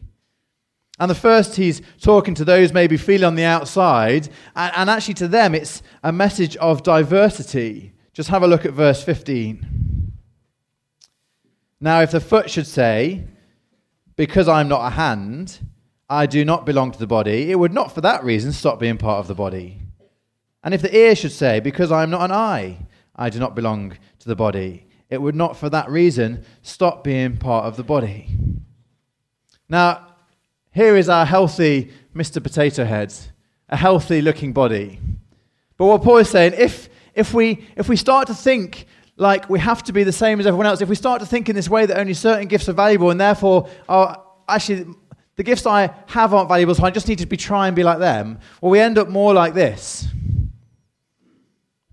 And 0.98 1.10
the 1.10 1.14
first, 1.14 1.56
he's 1.56 1.82
talking 2.00 2.34
to 2.34 2.44
those 2.44 2.72
maybe 2.72 2.96
feeling 2.96 3.24
on 3.24 3.34
the 3.34 3.44
outside, 3.44 4.28
and, 4.54 4.72
and 4.76 4.90
actually 4.90 5.14
to 5.14 5.28
them, 5.28 5.54
it's 5.54 5.82
a 6.02 6.10
message 6.10 6.56
of 6.56 6.82
diversity. 6.82 7.92
Just 8.14 8.30
have 8.30 8.42
a 8.42 8.48
look 8.48 8.64
at 8.64 8.72
verse 8.72 9.04
15. 9.04 10.12
Now, 11.80 12.00
if 12.00 12.12
the 12.12 12.20
foot 12.20 12.50
should 12.50 12.66
say, 12.66 13.24
Because 14.16 14.48
I'm 14.48 14.68
not 14.68 14.86
a 14.86 14.90
hand, 14.90 15.60
I 16.08 16.24
do 16.24 16.44
not 16.44 16.64
belong 16.64 16.92
to 16.92 16.98
the 16.98 17.06
body, 17.06 17.50
it 17.50 17.58
would 17.58 17.74
not 17.74 17.92
for 17.92 18.00
that 18.00 18.24
reason 18.24 18.52
stop 18.52 18.80
being 18.80 18.96
part 18.96 19.18
of 19.18 19.28
the 19.28 19.34
body. 19.34 19.82
And 20.64 20.72
if 20.72 20.80
the 20.80 20.96
ear 20.96 21.14
should 21.14 21.32
say, 21.32 21.60
Because 21.60 21.92
I 21.92 22.02
am 22.02 22.10
not 22.10 22.22
an 22.22 22.32
eye, 22.32 22.86
I 23.14 23.28
do 23.28 23.38
not 23.38 23.54
belong 23.54 23.98
to 24.20 24.28
the 24.28 24.36
body, 24.36 24.86
it 25.10 25.20
would 25.20 25.34
not 25.34 25.56
for 25.56 25.68
that 25.70 25.90
reason 25.90 26.44
stop 26.62 27.04
being 27.04 27.36
part 27.36 27.66
of 27.66 27.76
the 27.76 27.84
body. 27.84 28.28
Now, 29.68 30.15
here 30.76 30.94
is 30.94 31.08
our 31.08 31.24
healthy 31.24 31.90
Mr. 32.14 32.42
Potato 32.42 32.84
Head, 32.84 33.14
a 33.70 33.76
healthy 33.78 34.20
looking 34.20 34.52
body. 34.52 35.00
But 35.78 35.86
what 35.86 36.02
Paul 36.02 36.18
is 36.18 36.28
saying, 36.28 36.52
if, 36.58 36.90
if, 37.14 37.32
we, 37.32 37.66
if 37.76 37.88
we 37.88 37.96
start 37.96 38.26
to 38.26 38.34
think 38.34 38.84
like 39.16 39.48
we 39.48 39.58
have 39.58 39.82
to 39.84 39.94
be 39.94 40.04
the 40.04 40.12
same 40.12 40.38
as 40.38 40.46
everyone 40.46 40.66
else, 40.66 40.82
if 40.82 40.90
we 40.90 40.94
start 40.94 41.20
to 41.20 41.26
think 41.26 41.48
in 41.48 41.56
this 41.56 41.70
way 41.70 41.86
that 41.86 41.98
only 41.98 42.12
certain 42.12 42.46
gifts 42.46 42.68
are 42.68 42.74
valuable 42.74 43.08
and 43.08 43.18
therefore 43.18 43.70
are 43.88 44.22
actually 44.46 44.84
the 45.36 45.42
gifts 45.42 45.64
I 45.64 45.94
have 46.08 46.34
aren't 46.34 46.50
valuable, 46.50 46.74
so 46.74 46.84
I 46.84 46.90
just 46.90 47.08
need 47.08 47.20
to 47.20 47.26
be 47.26 47.38
try 47.38 47.68
and 47.68 47.74
be 47.74 47.82
like 47.82 47.98
them, 47.98 48.38
well, 48.60 48.70
we 48.70 48.78
end 48.78 48.98
up 48.98 49.08
more 49.08 49.32
like 49.32 49.54
this. 49.54 50.06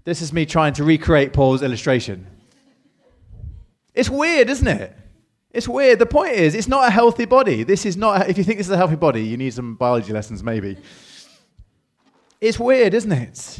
This 0.03 0.21
is 0.21 0.33
me 0.33 0.45
trying 0.45 0.73
to 0.73 0.83
recreate 0.83 1.31
Paul's 1.31 1.61
illustration. 1.61 2.27
It's 3.93 4.09
weird, 4.09 4.49
isn't 4.49 4.67
it? 4.67 4.93
It's 5.53 5.67
weird. 5.67 5.99
The 5.99 6.07
point 6.07 6.33
is, 6.33 6.55
it's 6.55 6.67
not 6.67 6.87
a 6.87 6.91
healthy 6.91 7.25
body. 7.25 7.63
This 7.63 7.85
is 7.85 7.95
not, 7.95 8.27
if 8.27 8.37
you 8.39 8.43
think 8.43 8.57
this 8.57 8.67
is 8.67 8.73
a 8.73 8.77
healthy 8.77 8.95
body, 8.95 9.23
you 9.23 9.37
need 9.37 9.53
some 9.53 9.75
biology 9.75 10.11
lessons 10.11 10.43
maybe. 10.43 10.77
It's 12.41 12.59
weird, 12.59 12.95
isn't 12.95 13.11
it? 13.11 13.59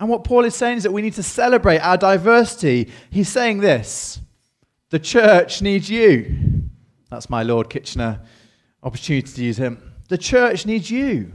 And 0.00 0.08
what 0.08 0.24
Paul 0.24 0.44
is 0.44 0.54
saying 0.54 0.78
is 0.78 0.82
that 0.82 0.92
we 0.92 1.02
need 1.02 1.12
to 1.14 1.22
celebrate 1.22 1.78
our 1.78 1.96
diversity. 1.96 2.90
He's 3.10 3.28
saying 3.28 3.60
this 3.60 4.20
the 4.90 4.98
church 4.98 5.60
needs 5.62 5.88
you. 5.90 6.64
That's 7.10 7.30
my 7.30 7.42
Lord 7.42 7.68
Kitchener 7.68 8.20
opportunity 8.82 9.32
to 9.32 9.44
use 9.44 9.56
him. 9.56 9.92
The 10.08 10.18
church 10.18 10.66
needs 10.66 10.90
you. 10.90 11.32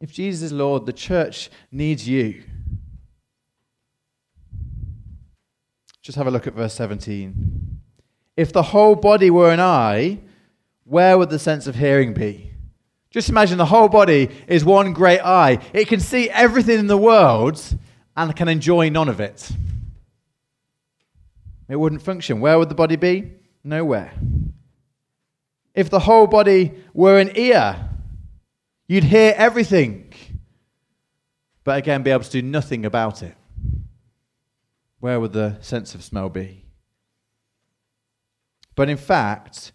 If 0.00 0.12
Jesus 0.12 0.42
is 0.42 0.52
Lord, 0.52 0.86
the 0.86 0.92
church 0.92 1.50
needs 1.72 2.08
you. 2.08 2.42
Just 6.04 6.18
have 6.18 6.26
a 6.26 6.30
look 6.30 6.46
at 6.46 6.52
verse 6.52 6.74
17. 6.74 7.80
If 8.36 8.52
the 8.52 8.62
whole 8.62 8.94
body 8.94 9.30
were 9.30 9.50
an 9.50 9.58
eye, 9.58 10.20
where 10.84 11.16
would 11.16 11.30
the 11.30 11.38
sense 11.38 11.66
of 11.66 11.76
hearing 11.76 12.12
be? 12.12 12.52
Just 13.10 13.30
imagine 13.30 13.56
the 13.56 13.64
whole 13.64 13.88
body 13.88 14.28
is 14.46 14.66
one 14.66 14.92
great 14.92 15.20
eye. 15.20 15.60
It 15.72 15.88
can 15.88 16.00
see 16.00 16.28
everything 16.28 16.78
in 16.78 16.88
the 16.88 16.98
world 16.98 17.62
and 18.14 18.36
can 18.36 18.48
enjoy 18.48 18.90
none 18.90 19.08
of 19.08 19.18
it. 19.18 19.50
It 21.70 21.76
wouldn't 21.76 22.02
function. 22.02 22.38
Where 22.38 22.58
would 22.58 22.68
the 22.68 22.74
body 22.74 22.96
be? 22.96 23.32
Nowhere. 23.62 24.12
If 25.74 25.88
the 25.88 26.00
whole 26.00 26.26
body 26.26 26.74
were 26.92 27.18
an 27.18 27.30
ear, 27.34 27.88
you'd 28.86 29.04
hear 29.04 29.32
everything, 29.38 30.12
but 31.64 31.78
again 31.78 32.02
be 32.02 32.10
able 32.10 32.24
to 32.24 32.30
do 32.30 32.42
nothing 32.42 32.84
about 32.84 33.22
it 33.22 33.34
where 35.04 35.20
would 35.20 35.34
the 35.34 35.54
sense 35.60 35.94
of 35.94 36.02
smell 36.02 36.30
be? 36.30 36.64
But 38.74 38.88
in 38.88 38.96
fact, 38.96 39.70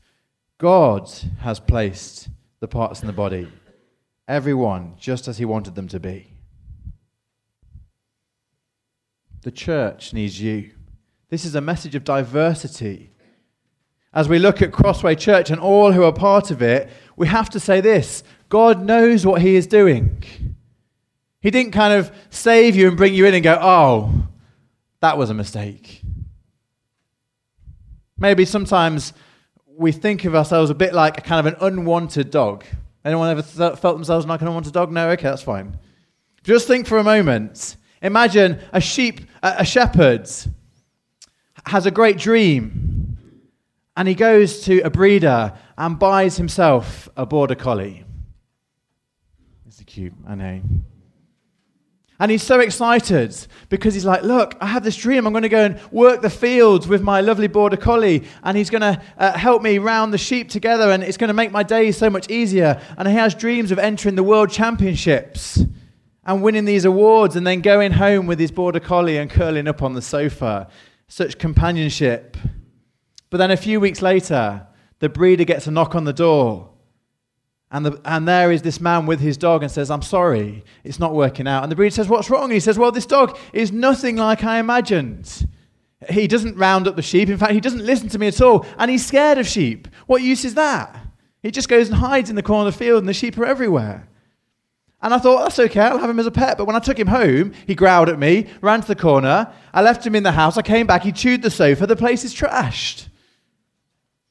God 0.57 1.07
has 1.41 1.59
placed 1.59 2.29
the 2.61 2.67
parts 2.67 3.01
in 3.01 3.05
the 3.05 3.13
body, 3.13 3.47
everyone 4.27 4.95
just 4.97 5.27
as 5.27 5.37
He 5.37 5.45
wanted 5.45 5.75
them 5.75 5.87
to 5.89 5.99
be. 5.99 6.33
The 9.43 9.51
church 9.51 10.13
needs 10.13 10.41
you. 10.41 10.71
This 11.29 11.45
is 11.45 11.53
a 11.53 11.61
message 11.61 11.93
of 11.93 12.03
diversity. 12.03 13.11
As 14.11 14.27
we 14.27 14.39
look 14.39 14.63
at 14.63 14.71
Crossway 14.71 15.13
Church 15.13 15.51
and 15.51 15.61
all 15.61 15.91
who 15.91 16.05
are 16.05 16.11
part 16.11 16.49
of 16.49 16.63
it, 16.63 16.89
we 17.15 17.27
have 17.27 17.51
to 17.51 17.59
say 17.59 17.81
this 17.81 18.23
God 18.49 18.81
knows 18.81 19.27
what 19.27 19.43
He 19.43 19.55
is 19.55 19.67
doing. 19.67 20.23
He 21.39 21.51
didn't 21.51 21.73
kind 21.73 21.93
of 21.93 22.11
save 22.31 22.75
you 22.75 22.87
and 22.87 22.97
bring 22.97 23.13
you 23.13 23.27
in 23.27 23.35
and 23.35 23.43
go, 23.43 23.59
oh, 23.61 24.28
that 25.01 25.17
was 25.17 25.29
a 25.29 25.33
mistake. 25.33 26.01
Maybe 28.17 28.45
sometimes 28.45 29.13
we 29.77 29.91
think 29.91 30.25
of 30.25 30.35
ourselves 30.35 30.69
a 30.69 30.75
bit 30.75 30.93
like 30.93 31.17
a 31.17 31.21
kind 31.21 31.45
of 31.45 31.53
an 31.53 31.59
unwanted 31.61 32.31
dog. 32.31 32.65
Anyone 33.05 33.29
ever 33.29 33.41
th- 33.41 33.79
felt 33.79 33.95
themselves 33.95 34.25
like 34.25 34.41
an 34.41 34.47
unwanted 34.47 34.73
dog? 34.73 34.91
No? 34.91 35.09
Okay, 35.11 35.23
that's 35.23 35.41
fine. 35.41 35.79
Just 36.43 36.67
think 36.67 36.85
for 36.85 36.97
a 36.97 37.03
moment. 37.03 37.77
Imagine 38.01 38.59
a 38.73 38.81
sheep, 38.81 39.21
a 39.41 39.65
shepherd 39.65 40.29
has 41.65 41.85
a 41.85 41.91
great 41.91 42.17
dream 42.17 43.17
and 43.95 44.07
he 44.07 44.15
goes 44.15 44.61
to 44.61 44.79
a 44.81 44.89
breeder 44.89 45.53
and 45.77 45.99
buys 45.99 46.37
himself 46.37 47.09
a 47.17 47.25
border 47.25 47.55
collie. 47.55 48.05
It's 49.67 49.81
cute, 49.83 50.13
I 50.27 50.35
know. 50.35 50.61
And 52.21 52.29
he's 52.29 52.43
so 52.43 52.59
excited 52.59 53.35
because 53.69 53.93
he's 53.93 54.03
like, 54.03 54.23
Look, 54.23 54.57
I 54.59 54.67
have 54.67 54.83
this 54.83 54.97
dream. 54.97 55.25
I'm 55.25 55.31
going 55.31 55.43
to 55.43 55.49
go 55.49 55.63
and 55.63 55.79
work 55.91 56.21
the 56.21 56.29
fields 56.29 56.85
with 56.87 57.01
my 57.01 57.21
lovely 57.21 57.47
border 57.47 57.77
collie, 57.77 58.27
and 58.43 58.57
he's 58.57 58.69
going 58.69 58.81
to 58.81 59.01
uh, 59.17 59.37
help 59.37 59.61
me 59.61 59.77
round 59.77 60.13
the 60.13 60.17
sheep 60.17 60.49
together, 60.49 60.91
and 60.91 61.01
it's 61.01 61.17
going 61.17 61.29
to 61.29 61.33
make 61.33 61.51
my 61.51 61.63
days 61.63 61.97
so 61.97 62.09
much 62.09 62.29
easier. 62.29 62.81
And 62.97 63.07
he 63.07 63.13
has 63.13 63.33
dreams 63.33 63.71
of 63.71 63.79
entering 63.79 64.15
the 64.15 64.23
world 64.23 64.51
championships 64.51 65.63
and 66.25 66.43
winning 66.43 66.65
these 66.65 66.83
awards, 66.83 67.37
and 67.37 67.47
then 67.47 67.61
going 67.61 67.93
home 67.93 68.27
with 68.27 68.39
his 68.39 68.51
border 68.51 68.81
collie 68.81 69.17
and 69.17 69.31
curling 69.31 69.67
up 69.67 69.81
on 69.81 69.93
the 69.93 70.01
sofa. 70.01 70.67
Such 71.07 71.37
companionship. 71.39 72.35
But 73.29 73.37
then 73.37 73.49
a 73.49 73.57
few 73.57 73.79
weeks 73.79 74.01
later, 74.01 74.67
the 74.99 75.07
breeder 75.07 75.45
gets 75.45 75.67
a 75.67 75.71
knock 75.71 75.95
on 75.95 76.03
the 76.03 76.13
door 76.13 76.69
and, 77.71 77.85
the, 77.85 78.01
and 78.03 78.27
there 78.27 78.51
is 78.51 78.63
this 78.63 78.81
man 78.81 79.05
with 79.05 79.19
his 79.19 79.37
dog 79.37 79.61
and 79.61 79.71
says, 79.71 79.91
I'm 79.91 80.01
sorry, 80.01 80.63
it's 80.83 80.99
not 80.99 81.13
working 81.13 81.47
out. 81.47 81.63
And 81.63 81.71
the 81.71 81.75
breeder 81.75 81.93
says, 81.93 82.07
What's 82.07 82.29
wrong? 82.29 82.45
And 82.45 82.53
he 82.53 82.59
says, 82.59 82.79
Well, 82.79 82.91
this 82.91 83.05
dog 83.05 83.37
is 83.53 83.71
nothing 83.71 84.15
like 84.15 84.43
I 84.43 84.59
imagined. 84.59 85.47
He 86.09 86.27
doesn't 86.27 86.55
round 86.55 86.87
up 86.87 86.95
the 86.95 87.01
sheep. 87.01 87.29
In 87.29 87.37
fact, 87.37 87.51
he 87.51 87.59
doesn't 87.59 87.85
listen 87.85 88.09
to 88.09 88.19
me 88.19 88.27
at 88.27 88.41
all. 88.41 88.65
And 88.77 88.89
he's 88.89 89.05
scared 89.05 89.37
of 89.37 89.45
sheep. 89.45 89.87
What 90.07 90.21
use 90.21 90.45
is 90.45 90.55
that? 90.55 90.95
He 91.43 91.51
just 91.51 91.69
goes 91.69 91.89
and 91.89 91.97
hides 91.97 92.29
in 92.29 92.35
the 92.35 92.43
corner 92.43 92.67
of 92.67 92.73
the 92.73 92.79
field, 92.79 92.99
and 92.99 93.07
the 93.07 93.13
sheep 93.13 93.37
are 93.37 93.45
everywhere. 93.45 94.07
And 95.01 95.13
I 95.13 95.19
thought, 95.19 95.43
that's 95.43 95.59
okay, 95.59 95.79
I'll 95.79 95.97
have 95.97 96.09
him 96.09 96.19
as 96.19 96.25
a 96.25 96.31
pet. 96.31 96.57
But 96.57 96.65
when 96.65 96.75
I 96.75 96.79
took 96.79 96.99
him 96.99 97.07
home, 97.07 97.53
he 97.65 97.75
growled 97.75 98.09
at 98.09 98.19
me, 98.19 98.47
ran 98.61 98.81
to 98.81 98.87
the 98.87 98.95
corner. 98.95 99.53
I 99.73 99.81
left 99.81 100.05
him 100.05 100.15
in 100.15 100.23
the 100.23 100.33
house. 100.33 100.57
I 100.57 100.61
came 100.61 100.87
back, 100.87 101.03
he 101.03 101.13
chewed 101.13 101.41
the 101.41 101.49
sofa. 101.49 101.87
The 101.87 101.95
place 101.95 102.25
is 102.25 102.33
trashed. 102.33 103.07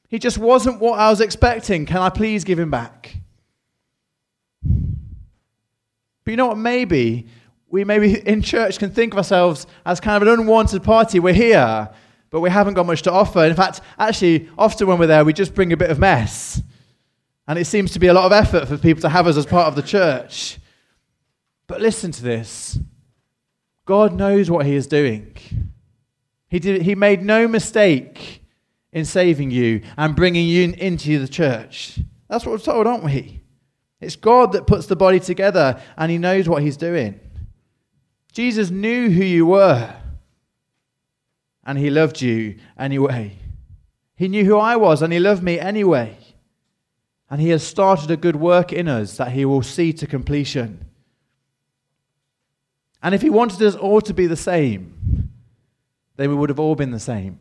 He 0.07 0.19
just 0.19 0.37
wasn't 0.37 0.79
what 0.79 0.99
I 0.99 1.09
was 1.09 1.21
expecting. 1.21 1.85
Can 1.85 1.97
I 1.97 2.09
please 2.09 2.43
give 2.43 2.59
him 2.59 2.69
back? 2.69 3.18
But 6.29 6.33
you 6.33 6.37
know 6.37 6.47
what? 6.49 6.59
Maybe 6.59 7.25
we 7.69 7.83
maybe 7.83 8.19
in 8.19 8.43
church 8.43 8.77
can 8.77 8.91
think 8.91 9.13
of 9.13 9.17
ourselves 9.17 9.65
as 9.83 9.99
kind 9.99 10.21
of 10.21 10.27
an 10.27 10.39
unwanted 10.39 10.83
party. 10.83 11.19
We're 11.19 11.33
here, 11.33 11.89
but 12.29 12.41
we 12.41 12.51
haven't 12.51 12.75
got 12.75 12.85
much 12.85 13.01
to 13.01 13.11
offer. 13.11 13.43
In 13.45 13.55
fact, 13.55 13.81
actually, 13.97 14.47
often 14.55 14.85
when 14.85 14.99
we're 14.99 15.07
there, 15.07 15.25
we 15.25 15.33
just 15.33 15.55
bring 15.55 15.73
a 15.73 15.77
bit 15.77 15.89
of 15.89 15.97
mess. 15.97 16.61
And 17.47 17.57
it 17.57 17.65
seems 17.65 17.93
to 17.93 17.99
be 17.99 18.05
a 18.05 18.13
lot 18.13 18.25
of 18.25 18.31
effort 18.31 18.67
for 18.67 18.77
people 18.77 19.01
to 19.01 19.09
have 19.09 19.25
us 19.25 19.37
as 19.37 19.47
part 19.47 19.65
of 19.65 19.75
the 19.75 19.81
church. 19.81 20.59
But 21.65 21.81
listen 21.81 22.11
to 22.11 22.21
this 22.21 22.77
God 23.87 24.13
knows 24.13 24.51
what 24.51 24.67
He 24.67 24.75
is 24.75 24.85
doing. 24.85 25.35
He, 26.47 26.59
did, 26.59 26.83
he 26.83 26.93
made 26.93 27.23
no 27.23 27.47
mistake 27.47 28.43
in 28.91 29.03
saving 29.03 29.49
you 29.49 29.81
and 29.97 30.15
bringing 30.15 30.47
you 30.47 30.75
into 30.77 31.17
the 31.17 31.27
church. 31.27 31.97
That's 32.27 32.45
what 32.45 32.51
we're 32.51 32.59
told, 32.59 32.85
aren't 32.85 33.03
we? 33.03 33.38
It's 34.01 34.15
God 34.15 34.53
that 34.53 34.67
puts 34.67 34.85
the 34.85 34.95
body 34.95 35.19
together 35.19 35.81
and 35.97 36.11
He 36.11 36.17
knows 36.17 36.47
what 36.47 36.63
He's 36.63 36.77
doing. 36.77 37.19
Jesus 38.31 38.69
knew 38.69 39.09
who 39.09 39.23
you 39.23 39.45
were 39.45 39.93
and 41.65 41.77
He 41.77 41.89
loved 41.89 42.21
you 42.21 42.59
anyway. 42.77 43.37
He 44.15 44.27
knew 44.27 44.45
who 44.45 44.57
I 44.57 44.75
was 44.75 45.01
and 45.01 45.11
He 45.11 45.19
loved 45.19 45.43
me 45.43 45.59
anyway. 45.59 46.17
And 47.29 47.41
He 47.41 47.49
has 47.49 47.65
started 47.65 48.09
a 48.09 48.17
good 48.17 48.35
work 48.35 48.71
in 48.71 48.87
us 48.87 49.17
that 49.17 49.33
He 49.33 49.45
will 49.45 49.63
see 49.63 49.93
to 49.93 50.07
completion. 50.07 50.85
And 53.03 53.13
if 53.13 53.21
He 53.21 53.29
wanted 53.29 53.61
us 53.61 53.75
all 53.75 54.01
to 54.01 54.13
be 54.13 54.27
the 54.27 54.35
same, 54.35 55.29
then 56.15 56.29
we 56.29 56.35
would 56.35 56.49
have 56.49 56.59
all 56.59 56.75
been 56.75 56.91
the 56.91 56.99
same. 56.99 57.39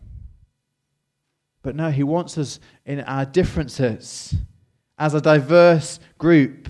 But 1.63 1.75
no, 1.75 1.91
He 1.91 2.03
wants 2.03 2.37
us 2.37 2.61
in 2.85 3.01
our 3.01 3.25
differences 3.25 4.35
as 4.99 5.15
a 5.15 5.21
diverse 5.21 6.01
group 6.19 6.69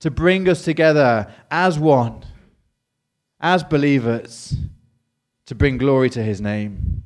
to 0.00 0.10
bring 0.10 0.48
us 0.48 0.64
together 0.64 1.32
as 1.50 1.78
one, 1.78 2.24
as 3.40 3.62
believers, 3.62 4.54
to 5.46 5.54
bring 5.54 5.78
glory 5.78 6.10
to 6.10 6.22
His 6.22 6.40
name. 6.40 7.02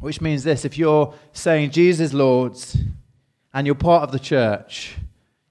Which 0.00 0.20
means 0.20 0.44
this 0.44 0.64
if 0.64 0.78
you're 0.78 1.14
saying 1.32 1.70
Jesus 1.70 2.12
Lord 2.12 2.56
and 3.52 3.66
you're 3.66 3.74
part 3.74 4.02
of 4.02 4.12
the 4.12 4.18
church, 4.18 4.96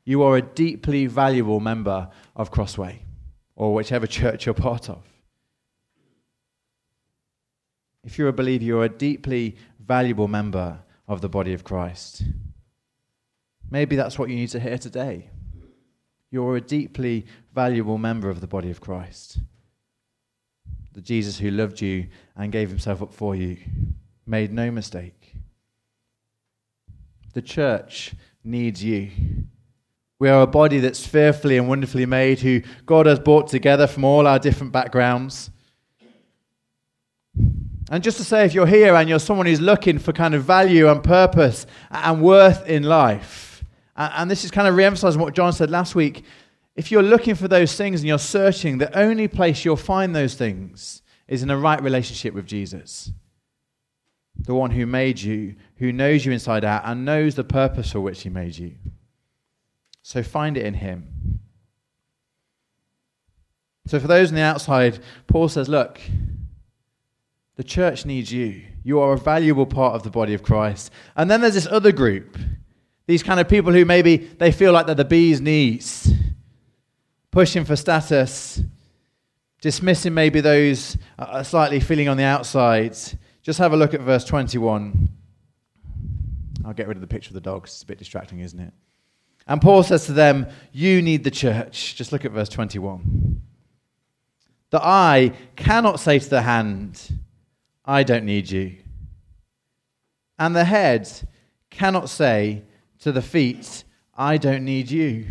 you 0.06 0.24
are 0.24 0.38
a 0.38 0.42
deeply 0.42 1.06
valuable 1.06 1.60
member 1.60 2.10
of 2.36 2.50
Crossway 2.50 3.04
or 3.56 3.74
whichever 3.74 4.08
church 4.08 4.46
you're 4.46 4.56
part 4.56 4.90
of. 4.90 5.04
If 8.04 8.18
you're 8.18 8.30
a 8.30 8.34
believer, 8.34 8.64
you're 8.64 8.86
a 8.86 8.90
deeply 8.90 9.56
valuable 9.80 10.28
member 10.28 10.80
of 11.08 11.22
the 11.22 11.30
body 11.30 11.54
of 11.54 11.64
Christ. 11.64 12.24
Maybe 13.72 13.96
that's 13.96 14.18
what 14.18 14.30
you 14.30 14.36
need 14.36 14.50
to 14.50 14.60
hear 14.60 14.78
today. 14.78 15.30
You're 16.32 16.58
a 16.58 16.62
deeply 16.62 17.26
valuable 17.54 17.98
member 17.98 18.30
of 18.30 18.42
the 18.42 18.48
body 18.48 18.70
of 18.70 18.82
Christ. 18.82 19.40
The 20.94 21.02
Jesus 21.02 21.40
who 21.40 21.52
loved 21.52 21.82
you 21.82 22.08
and 22.36 22.52
gave 22.52 22.70
himself 22.70 23.02
up 23.02 23.14
for 23.14 23.36
you 23.36 23.58
made 24.26 24.52
no 24.52 24.72
mistake. 24.72 25.36
The 27.34 27.42
church 27.42 28.14
needs 28.44 28.84
you. 28.84 29.10
We 30.20 30.30
are 30.30 30.42
a 30.42 30.48
body 30.48 30.80
that's 30.80 31.06
fearfully 31.06 31.58
and 31.58 31.70
wonderfully 31.70 32.06
made, 32.06 32.40
who 32.40 32.62
God 32.86 33.06
has 33.06 33.20
brought 33.20 33.48
together 33.48 33.88
from 33.88 34.04
all 34.04 34.28
our 34.28 34.40
different 34.40 34.74
backgrounds. 34.74 35.50
And 37.92 38.04
just 38.04 38.18
to 38.18 38.24
say, 38.24 38.46
if 38.46 38.54
you're 38.54 38.68
here 38.68 38.96
and 38.96 39.08
you're 39.08 39.20
someone 39.20 39.46
who's 39.46 39.62
looking 39.62 39.98
for 39.98 40.12
kind 40.12 40.36
of 40.36 40.44
value 40.44 40.90
and 40.90 41.04
purpose 41.04 41.66
and 41.90 42.22
worth 42.22 42.68
in 42.68 42.84
life, 42.84 43.49
and 44.00 44.32
this 44.32 44.44
is 44.44 44.52
kind 44.52 44.68
of 44.68 44.76
re 44.76 44.86
emphasizing 44.86 45.22
what 45.22 45.34
John 45.34 45.54
said 45.54 45.70
last 45.70 45.94
week, 45.94 46.24
if 46.76 46.92
you're 46.92 47.04
looking 47.04 47.36
for 47.36 47.48
those 47.48 47.76
things 47.76 48.00
and 48.00 48.08
you're 48.08 48.18
searching, 48.18 48.78
the 48.78 48.98
only 48.98 49.28
place 49.28 49.66
you'll 49.66 49.76
find 49.76 50.16
those 50.16 50.36
things 50.36 51.02
is 51.28 51.44
in 51.44 51.50
a 51.50 51.58
right 51.58 51.82
relationship 51.84 52.34
with 52.34 52.46
Jesus 52.46 53.12
the 54.46 54.56
one 54.56 54.72
who 54.72 54.86
made 54.86 55.22
you, 55.22 55.56
who 55.78 55.92
knows 55.92 56.26
you 56.26 56.32
inside 56.32 56.64
out, 56.64 56.84
and 56.86 57.06
knows 57.06 57.36
the 57.36 57.44
purpose 57.44 57.92
for 57.92 58.00
which 58.00 58.22
he 58.22 58.30
made 58.30 58.58
you. 58.58 58.76
So 60.02 60.24
find 60.24 60.58
it 60.58 60.66
in 60.66 60.76
him. 60.76 61.40
So, 63.86 64.00
for 64.00 64.08
those 64.08 64.30
on 64.30 64.36
the 64.36 64.42
outside, 64.42 65.00
Paul 65.28 65.50
says, 65.50 65.68
Look, 65.68 66.00
the 67.56 67.64
church 67.64 68.06
needs 68.06 68.32
you. 68.32 68.62
You 68.84 69.00
are 69.00 69.14
a 69.14 69.18
valuable 69.18 69.66
part 69.66 69.96
of 69.96 70.04
the 70.04 70.10
body 70.10 70.34
of 70.34 70.44
Christ. 70.44 70.92
And 71.16 71.30
then 71.30 71.42
there's 71.42 71.56
this 71.56 71.68
other 71.68 71.92
group, 71.92 72.38
these 73.10 73.24
kind 73.24 73.40
of 73.40 73.50
people 73.50 73.74
who 73.74 73.86
maybe 73.86 74.18
they 74.18 74.52
feel 74.52 74.72
like 74.72 74.86
they're 74.86 74.94
the 74.94 75.04
bee's 75.04 75.42
knees, 75.42 76.14
pushing 77.32 77.66
for 77.66 77.76
status, 77.76 78.62
dismissing 79.62 80.14
maybe 80.14 80.42
those 80.42 80.96
uh, 81.18 81.42
slightly 81.42 81.80
feeling 81.80 82.08
on 82.08 82.18
the 82.18 82.24
outside 82.24 82.96
just 83.42 83.58
have 83.58 83.74
a 83.74 83.78
look 83.78 83.96
at 83.96 84.02
verse 84.02 84.24
21. 84.26 85.10
I'll 86.64 86.74
get 86.74 86.88
rid 86.88 86.98
of 86.98 87.02
the 87.02 87.08
picture 87.08 87.30
of 87.30 87.34
the 87.34 87.42
dogs. 87.42 87.72
It's 87.72 87.82
a 87.82 87.88
bit 87.88 87.98
distracting, 87.98 88.42
isn't 88.42 88.60
it? 88.60 88.74
And 89.48 89.60
Paul 89.60 89.82
says 89.82 90.06
to 90.06 90.14
them, 90.14 90.46
You 90.72 91.02
need 91.02 91.24
the 91.24 91.32
church. 91.32 91.96
Just 91.96 92.12
look 92.12 92.26
at 92.26 92.32
verse 92.32 92.50
21. 92.50 93.42
The 94.70 94.86
eye 94.86 95.32
cannot 95.56 96.00
say 96.00 96.20
to 96.20 96.30
the 96.30 96.44
hand, 96.44 97.12
I 97.84 98.04
don't 98.04 98.26
need 98.26 98.52
you. 98.52 98.76
And 100.38 100.56
the 100.56 100.66
head 100.66 101.10
cannot 101.72 102.08
say 102.08 102.66
to 103.00 103.12
the 103.12 103.22
feet, 103.22 103.84
I 104.16 104.38
don't 104.38 104.66
need 104.66 104.92
you. 104.92 105.26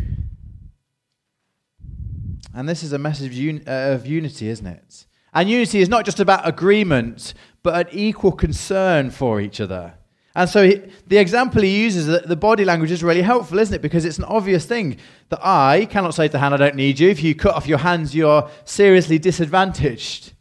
And 2.54 2.68
this 2.68 2.82
is 2.82 2.92
a 2.92 2.98
message 2.98 3.38
of, 3.38 3.68
uh, 3.68 3.94
of 3.94 4.06
unity, 4.06 4.48
isn't 4.48 4.66
it? 4.66 5.06
And 5.34 5.48
unity 5.48 5.80
is 5.80 5.88
not 5.88 6.04
just 6.04 6.20
about 6.20 6.48
agreement, 6.48 7.34
but 7.62 7.86
an 7.86 7.92
equal 7.92 8.32
concern 8.32 9.10
for 9.10 9.40
each 9.40 9.60
other. 9.60 9.94
And 10.34 10.48
so 10.48 10.62
he, 10.62 10.82
the 11.06 11.18
example 11.18 11.62
he 11.62 11.82
uses, 11.82 12.06
the 12.06 12.36
body 12.36 12.64
language 12.64 12.90
is 12.90 13.02
really 13.02 13.22
helpful, 13.22 13.58
isn't 13.58 13.74
it? 13.74 13.82
Because 13.82 14.04
it's 14.04 14.18
an 14.18 14.24
obvious 14.24 14.64
thing. 14.64 14.98
that 15.30 15.40
I 15.42 15.86
cannot 15.86 16.14
say 16.14 16.28
to 16.28 16.38
hand, 16.38 16.54
I 16.54 16.58
don't 16.58 16.76
need 16.76 16.98
you. 16.98 17.10
If 17.10 17.22
you 17.22 17.34
cut 17.34 17.54
off 17.54 17.66
your 17.66 17.78
hands, 17.78 18.14
you're 18.14 18.48
seriously 18.64 19.18
disadvantaged. 19.18 20.32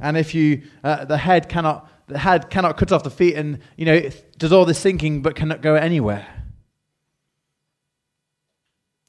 And 0.00 0.16
if 0.16 0.34
you, 0.34 0.62
uh, 0.82 1.04
the 1.04 1.18
head 1.18 1.48
cannot, 1.48 1.88
the 2.06 2.18
head 2.18 2.50
cannot 2.50 2.76
cut 2.76 2.92
off 2.92 3.02
the 3.02 3.10
feet 3.10 3.34
and, 3.34 3.58
you 3.76 3.84
know, 3.86 4.10
does 4.38 4.52
all 4.52 4.64
this 4.64 4.80
thinking 4.80 5.22
but 5.22 5.34
cannot 5.34 5.62
go 5.62 5.74
anywhere. 5.74 6.26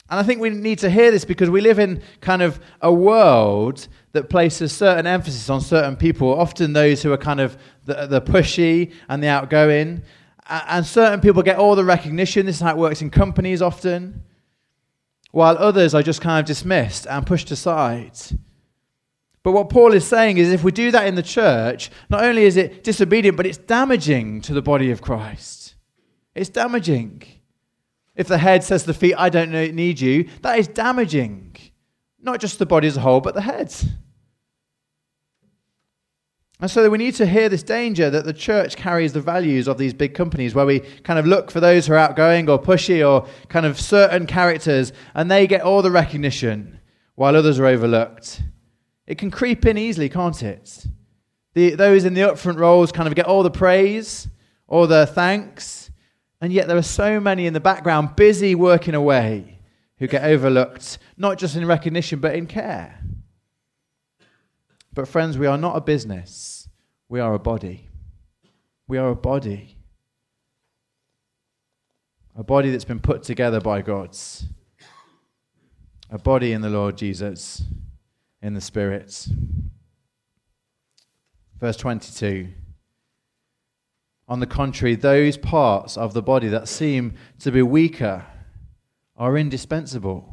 And 0.10 0.20
I 0.20 0.24
think 0.24 0.40
we 0.40 0.52
need 0.52 0.80
to 0.80 0.90
hear 0.90 1.10
this 1.10 1.26
because 1.26 1.50
we 1.50 1.62
live 1.62 1.80
in 1.80 2.02
kind 2.22 2.44
of 2.44 2.60
a 2.80 2.94
world 2.94 3.88
that 4.12 4.30
places 4.30 4.72
certain 4.72 5.08
emphasis 5.08 5.50
on 5.50 5.62
certain 5.62 5.96
people, 5.96 6.40
often 6.40 6.74
those 6.74 7.02
who 7.02 7.12
are 7.12 7.18
kind 7.18 7.40
of 7.40 7.58
the, 7.86 8.06
the 8.06 8.22
pushy 8.22 8.94
and 9.10 9.24
the 9.24 9.28
outgoing. 9.28 10.04
And 10.48 10.86
certain 10.86 11.22
people 11.22 11.42
get 11.42 11.58
all 11.58 11.76
the 11.76 11.84
recognition. 11.84 12.46
This 12.46 12.58
is 12.58 12.62
how 12.62 12.70
it 12.70 12.78
works 12.78 13.02
in 13.02 13.10
companies 13.10 13.64
often. 13.64 14.24
While 15.32 15.58
others 15.58 15.96
are 15.96 16.04
just 16.04 16.22
kind 16.22 16.40
of 16.40 16.46
dismissed 16.46 17.08
and 17.08 17.26
pushed 17.26 17.50
aside. 17.50 18.12
But 19.46 19.52
what 19.52 19.70
Paul 19.70 19.94
is 19.94 20.08
saying 20.08 20.40
is 20.40 20.52
if 20.52 20.64
we 20.64 20.72
do 20.72 20.90
that 20.90 21.06
in 21.06 21.14
the 21.14 21.22
church, 21.22 21.92
not 22.10 22.24
only 22.24 22.46
is 22.46 22.58
it 22.58 22.84
disobedient, 22.84 23.38
but 23.38 23.46
it's 23.46 23.60
damaging 23.60 24.42
to 24.42 24.56
the 24.56 24.62
body 24.64 24.90
of 24.90 25.04
Christ. 25.04 25.76
It's 26.34 26.50
damaging. 26.50 27.22
If 28.16 28.28
the 28.28 28.40
head 28.40 28.64
says 28.64 28.82
to 28.82 28.88
the 28.88 28.96
feet, 28.96 29.14
I 29.16 29.30
don't 29.30 29.52
need 29.52 30.02
you, 30.02 30.28
that 30.42 30.58
is 30.58 30.68
damaging. 30.68 31.58
Not 32.20 32.42
just 32.42 32.58
the 32.58 32.66
body 32.66 32.88
as 32.88 32.98
a 32.98 33.02
whole, 33.02 33.22
but 33.22 33.36
the 33.36 33.42
head. 33.42 33.72
And 36.60 36.72
so 36.72 36.90
we 36.90 36.98
need 36.98 37.14
to 37.14 37.28
hear 37.28 37.48
this 37.48 37.62
danger 37.62 38.10
that 38.10 38.26
the 38.26 38.34
church 38.34 38.76
carries 38.76 39.14
the 39.14 39.22
values 39.22 39.68
of 39.68 39.78
these 39.78 39.94
big 39.94 40.16
companies 40.16 40.56
where 40.56 40.66
we 40.66 40.80
kind 40.80 41.20
of 41.20 41.28
look 41.28 41.52
for 41.52 41.60
those 41.60 41.86
who 41.86 41.94
are 41.94 41.98
outgoing 41.98 42.50
or 42.50 42.60
pushy 42.60 43.08
or 43.08 43.28
kind 43.50 43.68
of 43.68 43.80
certain 43.80 44.26
characters 44.26 44.92
and 45.14 45.30
they 45.30 45.46
get 45.46 45.62
all 45.62 45.84
the 45.84 45.92
recognition 45.92 46.80
while 47.14 47.36
others 47.36 47.60
are 47.60 47.68
overlooked. 47.68 48.42
It 49.08 49.18
can 49.18 49.32
creep 49.32 49.66
in 49.66 49.78
easily, 49.78 50.10
can't 50.10 50.42
it? 50.42 50.88
The, 51.54 51.76
those 51.76 52.06
in 52.06 52.14
the 52.14 52.22
upfront 52.22 52.58
roles 52.58 52.92
kind 52.92 53.08
of 53.08 53.16
get 53.16 53.26
all 53.26 53.44
the 53.44 53.52
praise 53.52 54.28
all 54.68 54.88
the 54.88 55.06
thanks 55.06 55.92
and 56.42 56.52
yet 56.52 56.68
there 56.68 56.78
are 56.78 56.84
so 56.84 57.20
many 57.20 57.48
in 57.48 57.54
the 57.54 57.60
background 57.60 58.16
busy 58.16 58.56
working 58.56 58.94
away 58.94 59.60
who 59.98 60.08
get 60.08 60.24
overlooked, 60.24 60.98
not 61.18 61.38
just 61.38 61.56
in 61.56 61.66
recognition, 61.66 62.20
but 62.20 62.36
in 62.36 62.46
care. 62.46 63.00
But, 64.94 65.08
friends, 65.08 65.38
we 65.38 65.48
are 65.48 65.58
not 65.58 65.78
a 65.78 65.82
business, 65.82 66.68
we 67.08 67.20
are 67.20 67.34
a 67.34 67.40
body. 67.40 67.90
We 68.88 68.98
are 68.98 69.10
a 69.10 69.16
body. 69.16 69.78
A 72.36 72.44
body 72.44 72.70
that's 72.70 72.86
been 72.86 73.00
put 73.00 73.24
together 73.24 73.60
by 73.60 73.82
God's. 73.82 74.46
A 76.12 76.20
body 76.20 76.52
in 76.52 76.62
the 76.62 76.70
Lord 76.70 76.98
Jesus, 76.98 77.64
in 78.46 78.54
the 78.54 78.62
Spirit. 78.62 79.28
Verse 81.60 81.76
22. 81.78 82.50
On 84.28 84.40
the 84.40 84.46
contrary, 84.46 84.94
those 84.94 85.36
parts 85.36 85.98
of 85.98 86.14
the 86.14 86.22
body 86.22 86.48
that 86.50 86.68
seem 86.68 87.16
to 87.40 87.52
be 87.52 87.64
weaker 87.64 88.24
are 89.18 89.36
indispensable. 89.36 90.32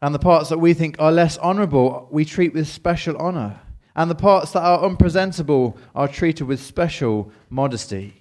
And 0.00 0.14
the 0.14 0.20
parts 0.20 0.48
that 0.48 0.58
we 0.58 0.74
think 0.74 0.94
are 1.00 1.10
less 1.10 1.38
honorable, 1.38 2.06
we 2.12 2.24
treat 2.24 2.54
with 2.54 2.68
special 2.68 3.16
honor. 3.16 3.60
And 3.96 4.08
the 4.08 4.14
parts 4.14 4.52
that 4.52 4.62
are 4.62 4.84
unpresentable 4.84 5.76
are 5.92 6.06
treated 6.06 6.44
with 6.44 6.60
special 6.60 7.32
modesty, 7.50 8.14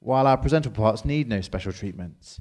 while 0.00 0.26
our 0.26 0.36
presentable 0.36 0.82
parts 0.82 1.04
need 1.04 1.28
no 1.28 1.40
special 1.40 1.72
treatment. 1.72 2.40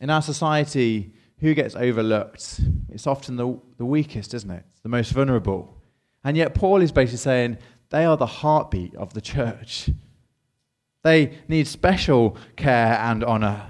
In 0.00 0.08
our 0.08 0.22
society, 0.22 1.12
who 1.38 1.54
gets 1.54 1.76
overlooked? 1.76 2.60
It's 2.88 3.06
often 3.06 3.36
the, 3.36 3.58
the 3.76 3.84
weakest, 3.84 4.32
isn't 4.32 4.50
it? 4.50 4.64
The 4.82 4.88
most 4.88 5.12
vulnerable. 5.12 5.76
And 6.24 6.36
yet, 6.36 6.54
Paul 6.54 6.80
is 6.80 6.90
basically 6.90 7.18
saying 7.18 7.58
they 7.90 8.04
are 8.04 8.16
the 8.16 8.26
heartbeat 8.26 8.94
of 8.94 9.12
the 9.12 9.20
church. 9.20 9.90
They 11.02 11.38
need 11.48 11.66
special 11.66 12.36
care 12.56 12.98
and 12.98 13.24
honor. 13.24 13.66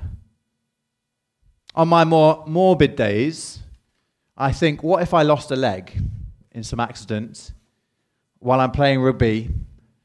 On 1.75 1.89
my 1.89 2.05
more 2.05 2.45
morbid 2.47 2.97
days, 2.97 3.61
I 4.37 4.53
think, 4.53 4.83
what 4.83 5.03
if 5.03 5.15
I 5.15 5.23
lost 5.23 5.51
a 5.51 5.57
leg 5.57 6.01
in 6.53 6.63
some 6.63 6.81
accident 6.81 7.53
while 8.39 8.61
I'm 8.61 8.73
playing 8.73 9.01
rugby, 9.01 9.51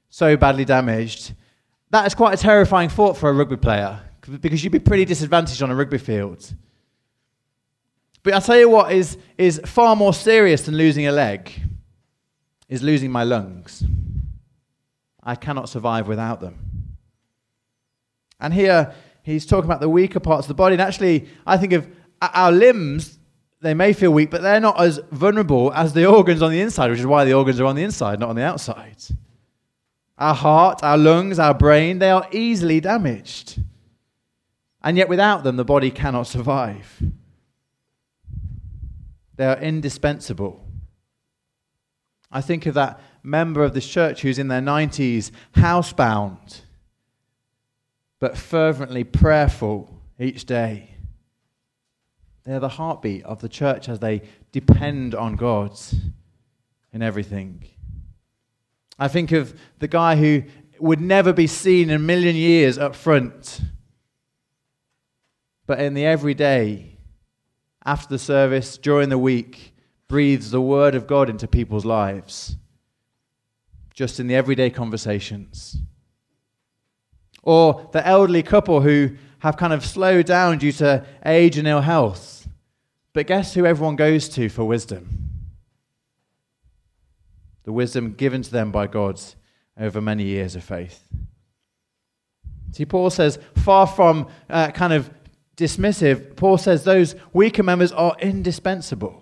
so 0.09 0.37
badly 0.37 0.65
damaged? 0.65 1.33
That 1.89 2.05
is 2.05 2.13
quite 2.13 2.33
a 2.33 2.41
terrifying 2.41 2.89
thought 2.89 3.17
for 3.17 3.29
a 3.29 3.33
rugby 3.33 3.57
player 3.57 4.04
because 4.27 4.63
you'd 4.63 4.71
be 4.71 4.79
pretty 4.79 5.05
disadvantaged 5.05 5.61
on 5.61 5.71
a 5.71 5.75
rugby 5.75 5.97
field. 5.97 6.53
But 8.23 8.33
I'll 8.33 8.41
tell 8.41 8.57
you 8.57 8.69
what 8.69 8.91
is, 8.91 9.17
is 9.37 9.61
far 9.65 9.95
more 9.95 10.13
serious 10.13 10.63
than 10.63 10.75
losing 10.75 11.05
a 11.07 11.11
leg 11.11 11.51
is 12.67 12.81
losing 12.81 13.11
my 13.11 13.23
lungs. 13.23 13.83
I 15.23 15.35
cannot 15.35 15.69
survive 15.69 16.07
without 16.07 16.41
them. 16.41 16.97
And 18.39 18.53
here 18.53 18.93
he's 19.23 19.45
talking 19.45 19.65
about 19.65 19.79
the 19.79 19.89
weaker 19.89 20.19
parts 20.19 20.45
of 20.45 20.49
the 20.49 20.55
body. 20.55 20.73
And 20.73 20.81
actually, 20.81 21.27
I 21.45 21.57
think 21.57 21.73
of 21.73 21.87
our 22.21 22.51
limbs, 22.51 23.17
they 23.61 23.73
may 23.73 23.93
feel 23.93 24.11
weak, 24.11 24.29
but 24.29 24.41
they're 24.41 24.59
not 24.59 24.79
as 24.79 24.99
vulnerable 25.11 25.73
as 25.73 25.93
the 25.93 26.05
organs 26.05 26.41
on 26.41 26.51
the 26.51 26.61
inside, 26.61 26.89
which 26.91 26.99
is 26.99 27.05
why 27.05 27.25
the 27.25 27.33
organs 27.33 27.59
are 27.59 27.65
on 27.65 27.75
the 27.75 27.83
inside, 27.83 28.19
not 28.19 28.29
on 28.29 28.35
the 28.35 28.43
outside. 28.43 28.97
Our 30.17 30.35
heart, 30.35 30.83
our 30.83 30.97
lungs, 30.97 31.39
our 31.39 31.53
brain, 31.53 31.99
they 31.99 32.09
are 32.09 32.27
easily 32.31 32.79
damaged. 32.79 33.59
And 34.85 34.97
yet, 34.97 35.09
without 35.09 35.43
them, 35.43 35.55
the 35.57 35.65
body 35.65 35.89
cannot 35.89 36.27
survive. 36.27 37.01
They 39.35 39.45
are 39.45 39.57
indispensable. 39.57 40.63
I 42.31 42.41
think 42.41 42.67
of 42.67 42.75
that 42.75 43.01
member 43.23 43.63
of 43.63 43.73
this 43.73 43.87
church 43.87 44.21
who's 44.21 44.37
in 44.37 44.47
their 44.47 44.61
90s, 44.61 45.31
housebound, 45.55 46.61
but 48.19 48.37
fervently 48.37 49.03
prayerful 49.03 49.89
each 50.19 50.45
day. 50.45 50.91
They're 52.43 52.59
the 52.59 52.69
heartbeat 52.69 53.23
of 53.23 53.41
the 53.41 53.49
church 53.49 53.89
as 53.89 53.99
they 53.99 54.21
depend 54.51 55.15
on 55.15 55.35
God 55.35 55.71
in 56.93 57.01
everything. 57.01 57.63
I 58.99 59.07
think 59.07 59.31
of 59.31 59.59
the 59.79 59.87
guy 59.87 60.15
who 60.15 60.43
would 60.79 61.01
never 61.01 61.33
be 61.33 61.47
seen 61.47 61.89
in 61.89 61.95
a 61.95 61.99
million 61.99 62.35
years 62.35 62.77
up 62.77 62.95
front, 62.95 63.61
but 65.67 65.79
in 65.79 65.93
the 65.93 66.05
everyday, 66.05 66.97
after 67.85 68.09
the 68.09 68.19
service, 68.19 68.77
during 68.77 69.09
the 69.09 69.17
week, 69.17 69.73
breathes 70.07 70.51
the 70.51 70.61
word 70.61 70.95
of 70.95 71.07
God 71.07 71.29
into 71.29 71.47
people's 71.47 71.85
lives, 71.85 72.55
just 73.93 74.19
in 74.19 74.27
the 74.27 74.35
everyday 74.35 74.69
conversations. 74.69 75.77
Or 77.43 77.89
the 77.93 78.05
elderly 78.05 78.43
couple 78.43 78.81
who 78.81 79.11
have 79.39 79.57
kind 79.57 79.73
of 79.73 79.85
slowed 79.85 80.25
down 80.25 80.57
due 80.57 80.71
to 80.73 81.05
age 81.25 81.57
and 81.57 81.67
ill 81.67 81.81
health. 81.81 82.47
But 83.13 83.27
guess 83.27 83.53
who 83.53 83.65
everyone 83.65 83.95
goes 83.95 84.27
to 84.29 84.49
for 84.49 84.65
wisdom? 84.65 85.29
The 87.63 87.71
wisdom 87.71 88.13
given 88.13 88.41
to 88.41 88.51
them 88.51 88.71
by 88.71 88.87
God 88.87 89.21
over 89.79 90.01
many 90.01 90.23
years 90.23 90.55
of 90.55 90.63
faith. 90.63 91.07
See, 92.71 92.85
Paul 92.85 93.09
says, 93.09 93.39
far 93.55 93.87
from 93.87 94.27
uh, 94.49 94.71
kind 94.71 94.93
of 94.93 95.09
dismissive, 95.55 96.35
Paul 96.35 96.57
says 96.57 96.83
those 96.83 97.15
weaker 97.33 97.63
members 97.63 97.91
are 97.91 98.15
indispensable. 98.19 99.21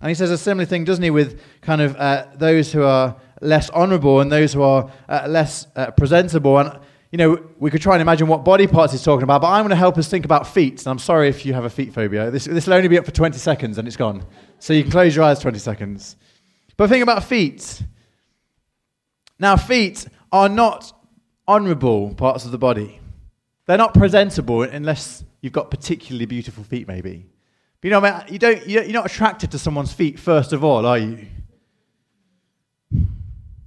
And 0.00 0.08
he 0.08 0.14
says 0.14 0.30
a 0.30 0.38
similar 0.38 0.66
thing, 0.66 0.84
doesn't 0.84 1.02
he, 1.02 1.10
with 1.10 1.40
kind 1.60 1.80
of 1.80 1.94
uh, 1.96 2.26
those 2.34 2.72
who 2.72 2.82
are 2.82 3.16
less 3.40 3.70
honorable 3.70 4.20
and 4.20 4.32
those 4.32 4.52
who 4.52 4.62
are 4.62 4.90
uh, 5.08 5.26
less 5.28 5.68
uh, 5.76 5.92
presentable. 5.92 6.58
And, 6.58 6.78
you 7.12 7.18
know, 7.18 7.44
we 7.58 7.70
could 7.70 7.82
try 7.82 7.94
and 7.94 8.02
imagine 8.02 8.26
what 8.26 8.44
body 8.44 8.66
parts 8.66 8.92
he's 8.92 9.04
talking 9.04 9.22
about, 9.22 9.42
but 9.42 9.48
I'm 9.48 9.62
going 9.62 9.70
to 9.70 9.76
help 9.76 9.98
us 9.98 10.08
think 10.08 10.24
about 10.24 10.48
feet. 10.48 10.80
And 10.80 10.88
I'm 10.88 10.98
sorry 10.98 11.28
if 11.28 11.46
you 11.46 11.54
have 11.54 11.64
a 11.64 11.70
feet 11.70 11.94
phobia. 11.94 12.32
This, 12.32 12.46
this 12.46 12.66
will 12.66 12.74
only 12.74 12.88
be 12.88 12.98
up 12.98 13.04
for 13.04 13.12
20 13.12 13.38
seconds 13.38 13.78
and 13.78 13.86
it's 13.86 13.96
gone. 13.96 14.24
So 14.58 14.72
you 14.72 14.82
can 14.82 14.90
close 14.90 15.14
your 15.14 15.24
eyes 15.24 15.38
20 15.38 15.58
seconds. 15.60 16.16
But 16.76 16.88
think 16.88 17.04
about 17.04 17.22
feet. 17.22 17.82
Now, 19.38 19.56
feet 19.56 20.06
are 20.32 20.48
not 20.48 20.92
honorable 21.46 22.14
parts 22.14 22.44
of 22.44 22.50
the 22.50 22.58
body. 22.58 23.01
They're 23.72 23.78
not 23.78 23.94
presentable 23.94 24.64
unless 24.64 25.24
you've 25.40 25.54
got 25.54 25.70
particularly 25.70 26.26
beautiful 26.26 26.62
feet, 26.62 26.86
maybe. 26.86 27.24
But 27.80 27.88
you 27.88 27.90
know, 27.90 28.02
man, 28.02 28.26
you 28.28 28.38
don't, 28.38 28.66
you're 28.66 28.86
not 28.88 29.06
attracted 29.06 29.50
to 29.52 29.58
someone's 29.58 29.94
feet 29.94 30.18
first 30.18 30.52
of 30.52 30.62
all, 30.62 30.84
are 30.84 30.98
you? 30.98 31.26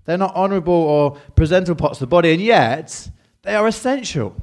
They're 0.06 0.20
not 0.20 0.36
honorable 0.36 0.76
or 0.76 1.16
presentable 1.36 1.80
parts 1.80 1.96
of 1.96 2.02
the 2.02 2.12
body, 2.12 2.34
and 2.34 2.40
yet 2.40 3.10
they 3.42 3.56
are 3.56 3.66
essential. 3.66 4.36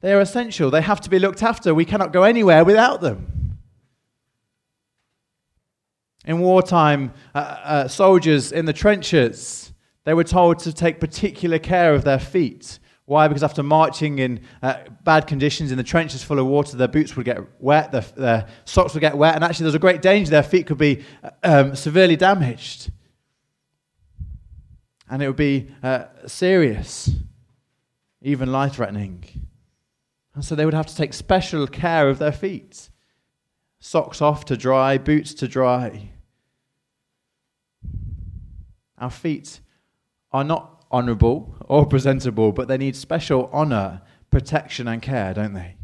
They 0.00 0.14
are 0.14 0.20
essential. 0.22 0.70
They 0.70 0.80
have 0.80 1.02
to 1.02 1.10
be 1.10 1.18
looked 1.18 1.42
after. 1.42 1.74
We 1.74 1.84
cannot 1.84 2.14
go 2.14 2.22
anywhere 2.22 2.64
without 2.64 3.02
them. 3.02 3.58
In 6.24 6.38
wartime, 6.38 7.12
uh, 7.34 7.38
uh, 7.38 7.88
soldiers 7.88 8.50
in 8.50 8.64
the 8.64 8.72
trenches, 8.72 9.74
they 10.04 10.14
were 10.14 10.24
told 10.24 10.60
to 10.60 10.72
take 10.72 11.00
particular 11.00 11.58
care 11.58 11.92
of 11.92 12.04
their 12.04 12.18
feet 12.18 12.78
why? 13.08 13.26
Because 13.26 13.42
after 13.42 13.62
marching 13.62 14.18
in 14.18 14.40
uh, 14.60 14.80
bad 15.02 15.26
conditions 15.26 15.70
in 15.70 15.78
the 15.78 15.82
trenches 15.82 16.22
full 16.22 16.38
of 16.38 16.46
water, 16.46 16.76
their 16.76 16.88
boots 16.88 17.16
would 17.16 17.24
get 17.24 17.38
wet, 17.58 17.90
their, 17.90 18.02
their, 18.02 18.46
socks 18.66 18.92
would 18.92 19.00
get 19.00 19.16
wet, 19.16 19.34
and 19.34 19.42
actually 19.42 19.64
there's 19.64 19.74
a 19.74 19.78
great 19.78 20.02
danger 20.02 20.30
their 20.30 20.42
feet 20.42 20.66
could 20.66 20.76
be 20.76 21.02
um, 21.42 21.74
severely 21.74 22.16
damaged. 22.16 22.90
And 25.08 25.22
it 25.22 25.26
would 25.26 25.36
be 25.36 25.70
uh, 25.82 26.04
serious, 26.26 27.08
even 28.20 28.52
life 28.52 28.74
threatening. 28.74 29.24
And 30.34 30.44
so 30.44 30.54
they 30.54 30.66
would 30.66 30.74
have 30.74 30.88
to 30.88 30.94
take 30.94 31.14
special 31.14 31.66
care 31.66 32.10
of 32.10 32.18
their 32.18 32.30
feet 32.30 32.90
socks 33.80 34.20
off 34.20 34.44
to 34.44 34.56
dry, 34.58 34.98
boots 34.98 35.32
to 35.32 35.48
dry. 35.48 36.10
Our 38.98 39.08
feet 39.08 39.60
are 40.30 40.44
not 40.44 40.77
honorable 40.90 41.54
or 41.66 41.86
presentable, 41.86 42.52
but 42.52 42.68
they 42.68 42.78
need 42.78 42.96
special 42.96 43.50
honor, 43.52 44.02
protection, 44.30 44.88
and 44.88 45.02
care, 45.02 45.34
don't 45.34 45.54
they? 45.54 45.76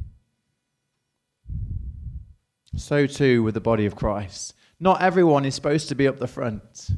So 2.76 3.06
too 3.06 3.42
with 3.42 3.54
the 3.54 3.60
body 3.60 3.86
of 3.86 3.94
Christ. 3.94 4.54
Not 4.80 5.00
everyone 5.00 5.44
is 5.44 5.54
supposed 5.54 5.88
to 5.88 5.94
be 5.94 6.08
up 6.08 6.18
the 6.18 6.26
front. 6.26 6.90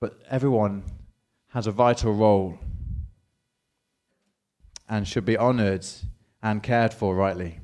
But 0.00 0.18
everyone 0.30 0.84
has 1.48 1.66
a 1.66 1.72
vital 1.72 2.12
role 2.12 2.58
and 4.88 5.08
should 5.08 5.24
be 5.24 5.36
honored 5.36 5.86
and 6.42 6.62
cared 6.62 6.94
for 6.94 7.14
rightly. 7.14 7.60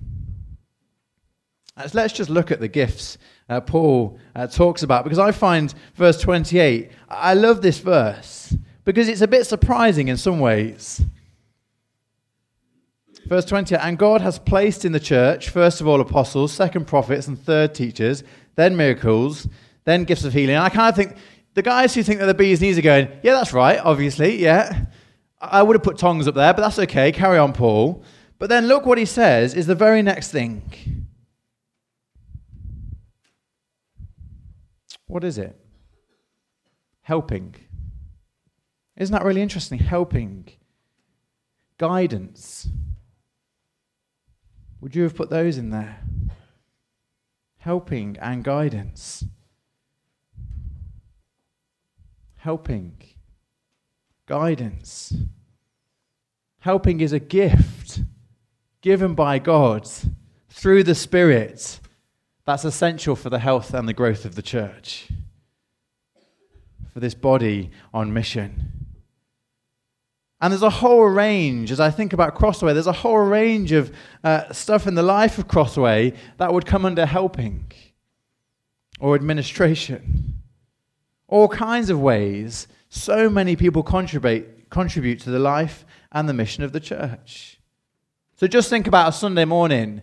Let's 1.93 2.13
just 2.13 2.31
look 2.31 2.51
at 2.51 2.61
the 2.61 2.69
gifts 2.69 3.19
uh, 3.49 3.61
Paul 3.61 4.19
uh, 4.35 4.47
talks 4.47 4.83
about 4.83 5.05
because 5.05 5.19
I 5.19 5.33
find 5.33 5.73
verse 5.95 6.21
28, 6.21 6.91
I 7.09 7.35
love 7.35 7.63
this 7.63 7.79
verse 7.79 8.57
because 8.85 9.09
it's 9.09 9.21
a 9.21 9.29
bit 9.29 9.47
surprising 9.47 10.09
in 10.09 10.17
some 10.17 10.41
ways. 10.41 11.03
Verse 13.27 13.45
20, 13.47 13.75
and 13.77 13.99
God 13.99 14.21
has 14.21 14.39
placed 14.39 14.85
in 14.85 14.93
the 14.93 15.01
church, 15.01 15.49
first 15.49 15.81
of 15.81 15.89
all, 15.89 16.01
apostles, 16.01 16.53
second, 16.53 16.87
prophets, 16.87 17.27
and 17.27 17.39
third, 17.39 17.75
teachers, 17.75 18.23
then 18.55 18.77
miracles, 18.77 19.49
then 19.85 20.05
gifts 20.05 20.25
of 20.25 20.35
healing. 20.35 20.57
And 20.57 20.65
I 20.65 20.69
kind 20.69 20.91
of 20.91 20.97
think 20.97 21.17
the 21.55 21.63
guys 21.63 21.95
who 21.95 22.03
think 22.03 22.21
that 22.21 22.27
the 22.27 22.35
bee's 22.35 22.61
knees 22.61 22.77
are 22.77 22.83
going, 22.83 23.09
yeah, 23.23 23.33
that's 23.33 23.55
right, 23.55 23.81
obviously, 23.83 24.37
yeah. 24.43 24.85
I 25.41 25.63
would 25.63 25.75
have 25.75 25.83
put 25.83 25.97
tongues 25.97 26.29
up 26.29 26.35
there, 26.35 26.53
but 26.53 26.63
that's 26.63 26.79
okay. 26.81 27.13
Carry 27.13 27.39
on, 27.39 27.53
Paul. 27.53 28.03
But 28.39 28.51
then 28.51 28.67
look 28.67 28.85
what 28.85 28.99
he 28.99 29.05
says 29.07 29.55
is 29.55 29.67
the 29.67 29.75
very 29.75 30.03
next 30.03 30.31
thing. 30.31 31.04
What 35.07 35.25
is 35.25 35.39
it? 35.39 35.59
Helping. 37.03 37.55
Isn't 38.97 39.13
that 39.13 39.25
really 39.25 39.43
interesting? 39.43 39.79
Helping. 39.79 40.49
Guidance. 41.79 42.69
Would 44.81 44.95
you 44.95 45.03
have 45.03 45.17
put 45.17 45.31
those 45.31 45.59
in 45.59 45.71
there? 45.71 45.99
Helping 47.59 48.17
and 48.21 48.45
guidance. 48.45 49.25
Helping. 52.37 52.99
Guidance. 54.27 55.15
Helping 56.61 57.01
is 57.01 57.13
a 57.13 57.19
gift 57.19 58.01
given 58.81 59.15
by 59.15 59.39
God 59.39 59.89
through 60.51 60.85
the 60.85 60.95
Spirit 60.95 61.81
that's 62.47 62.65
essential 62.65 63.17
for 63.17 63.31
the 63.31 63.39
health 63.39 63.73
and 63.73 63.89
the 63.89 63.95
growth 63.95 64.25
of 64.25 64.35
the 64.35 64.43
church, 64.43 65.09
for 66.93 67.01
this 67.01 67.15
body 67.15 67.71
on 67.93 68.13
mission. 68.13 68.71
And 70.41 70.53
there's 70.53 70.63
a 70.63 70.69
whole 70.69 71.05
range, 71.05 71.73
as 71.73 71.81
I 71.81 71.91
think 71.91 72.13
about 72.13 72.35
Crossway, 72.35 72.75
there's 72.75 72.87
a 72.87 72.93
whole 72.93 73.19
range 73.19 73.73
of 73.73 73.95
uh, 74.23 74.53
stuff 74.53 74.87
in 74.87 74.95
the 74.95 75.03
life 75.03 75.39
of 75.39 75.49
Crossway 75.49 76.13
that 76.37 76.53
would 76.53 76.67
come 76.67 76.85
under 76.85 77.07
helping 77.07 77.73
or 79.01 79.15
administration. 79.15 80.43
All 81.29 81.49
kinds 81.49 81.89
of 81.89 81.99
ways 81.99 82.69
so 82.91 83.29
many 83.31 83.57
people 83.57 83.83
contribute, 83.83 84.69
contribute 84.71 85.21
to 85.21 85.31
the 85.31 85.39
life 85.39 85.85
and 86.13 86.29
the 86.29 86.35
mission 86.35 86.63
of 86.63 86.73
the 86.73 86.81
church. 86.81 87.59
So 88.37 88.47
just 88.47 88.69
think 88.69 88.87
about 88.87 89.09
a 89.09 89.13
Sunday 89.13 89.45
morning. 89.45 90.03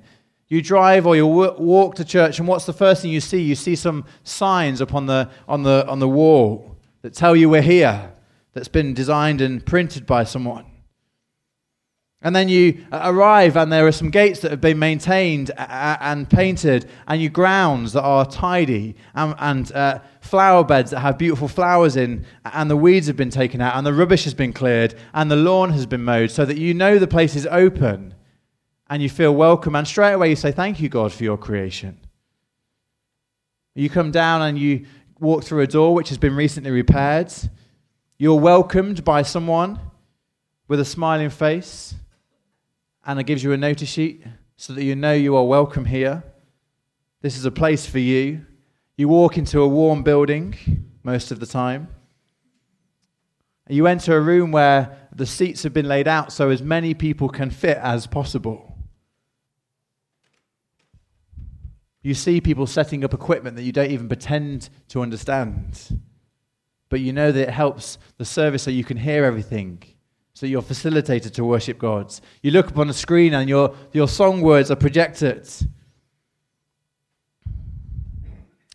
You 0.51 0.61
drive 0.61 1.07
or 1.07 1.15
you 1.15 1.25
walk 1.25 1.95
to 1.95 2.03
church, 2.03 2.37
and 2.37 2.45
what's 2.45 2.65
the 2.65 2.73
first 2.73 3.01
thing 3.01 3.09
you 3.09 3.21
see? 3.21 3.41
You 3.41 3.55
see 3.55 3.73
some 3.73 4.03
signs 4.25 4.81
up 4.81 4.93
on 4.93 5.05
the, 5.05 5.29
on 5.47 5.63
the, 5.63 5.87
on 5.87 5.99
the 5.99 6.09
wall 6.09 6.75
that 7.03 7.13
tell 7.13 7.37
you 7.37 7.49
we're 7.49 7.61
here, 7.61 8.11
that's 8.51 8.67
been 8.67 8.93
designed 8.93 9.39
and 9.39 9.65
printed 9.65 10.05
by 10.05 10.25
someone. 10.25 10.65
And 12.21 12.35
then 12.35 12.49
you 12.49 12.85
arrive, 12.91 13.55
and 13.55 13.71
there 13.71 13.87
are 13.87 13.93
some 13.93 14.09
gates 14.09 14.41
that 14.41 14.51
have 14.51 14.59
been 14.59 14.77
maintained 14.77 15.51
and 15.57 16.29
painted, 16.29 16.89
and 17.07 17.21
your 17.21 17.31
grounds 17.31 17.93
that 17.93 18.03
are 18.03 18.25
tidy, 18.25 18.97
and, 19.15 19.33
and 19.39 19.71
uh, 19.71 19.99
flower 20.19 20.65
beds 20.65 20.91
that 20.91 20.99
have 20.99 21.17
beautiful 21.17 21.47
flowers 21.47 21.95
in, 21.95 22.25
and 22.43 22.69
the 22.69 22.75
weeds 22.75 23.07
have 23.07 23.15
been 23.15 23.29
taken 23.29 23.61
out, 23.61 23.77
and 23.77 23.87
the 23.87 23.93
rubbish 23.93 24.25
has 24.25 24.33
been 24.33 24.51
cleared, 24.51 24.95
and 25.13 25.31
the 25.31 25.37
lawn 25.37 25.69
has 25.69 25.85
been 25.85 26.03
mowed, 26.03 26.29
so 26.29 26.43
that 26.43 26.57
you 26.57 26.73
know 26.73 26.99
the 26.99 27.07
place 27.07 27.37
is 27.37 27.47
open, 27.49 28.13
and 28.91 29.01
you 29.01 29.09
feel 29.09 29.33
welcome. 29.33 29.73
And 29.73 29.87
straight 29.87 30.11
away 30.11 30.29
you 30.29 30.35
say, 30.35 30.51
Thank 30.51 30.81
you, 30.81 30.89
God, 30.89 31.13
for 31.13 31.23
your 31.23 31.37
creation. 31.37 31.97
You 33.73 33.89
come 33.89 34.11
down 34.11 34.41
and 34.41 34.59
you 34.59 34.85
walk 35.17 35.45
through 35.45 35.61
a 35.61 35.67
door 35.67 35.95
which 35.95 36.09
has 36.09 36.17
been 36.17 36.35
recently 36.35 36.71
repaired. 36.71 37.33
You're 38.17 38.39
welcomed 38.39 39.05
by 39.05 39.21
someone 39.21 39.79
with 40.67 40.81
a 40.81 40.85
smiling 40.85 41.29
face 41.29 41.95
and 43.05 43.17
it 43.17 43.23
gives 43.23 43.41
you 43.41 43.53
a 43.53 43.57
notice 43.57 43.87
sheet 43.87 44.23
so 44.57 44.73
that 44.73 44.83
you 44.83 44.93
know 44.93 45.13
you 45.13 45.37
are 45.37 45.45
welcome 45.45 45.85
here. 45.85 46.21
This 47.21 47.37
is 47.37 47.45
a 47.45 47.51
place 47.51 47.85
for 47.85 47.99
you. 47.99 48.45
You 48.97 49.07
walk 49.07 49.37
into 49.37 49.61
a 49.61 49.67
warm 49.67 50.03
building 50.03 50.55
most 51.01 51.31
of 51.31 51.39
the 51.39 51.45
time. 51.45 51.87
You 53.69 53.87
enter 53.87 54.17
a 54.17 54.21
room 54.21 54.51
where 54.51 55.07
the 55.15 55.25
seats 55.25 55.63
have 55.63 55.73
been 55.73 55.87
laid 55.87 56.09
out 56.09 56.33
so 56.33 56.49
as 56.49 56.61
many 56.61 56.93
people 56.93 57.29
can 57.29 57.51
fit 57.51 57.77
as 57.77 58.05
possible. 58.05 58.70
You 62.01 62.13
see 62.13 62.41
people 62.41 62.65
setting 62.67 63.03
up 63.03 63.13
equipment 63.13 63.55
that 63.57 63.63
you 63.63 63.71
don't 63.71 63.91
even 63.91 64.07
pretend 64.07 64.69
to 64.89 65.01
understand. 65.01 66.01
But 66.89 66.99
you 66.99 67.13
know 67.13 67.31
that 67.31 67.49
it 67.49 67.51
helps 67.51 67.97
the 68.17 68.25
service 68.25 68.63
so 68.63 68.71
you 68.71 68.83
can 68.83 68.97
hear 68.97 69.23
everything 69.23 69.83
so 70.33 70.45
you're 70.45 70.61
facilitated 70.61 71.33
to 71.35 71.45
worship 71.45 71.77
God. 71.77 72.13
You 72.41 72.51
look 72.51 72.69
upon 72.69 72.89
a 72.89 72.93
screen 72.93 73.33
and 73.33 73.49
your, 73.49 73.75
your 73.91 74.07
song 74.07 74.41
words 74.41 74.71
are 74.71 74.75
projected. 74.75 75.47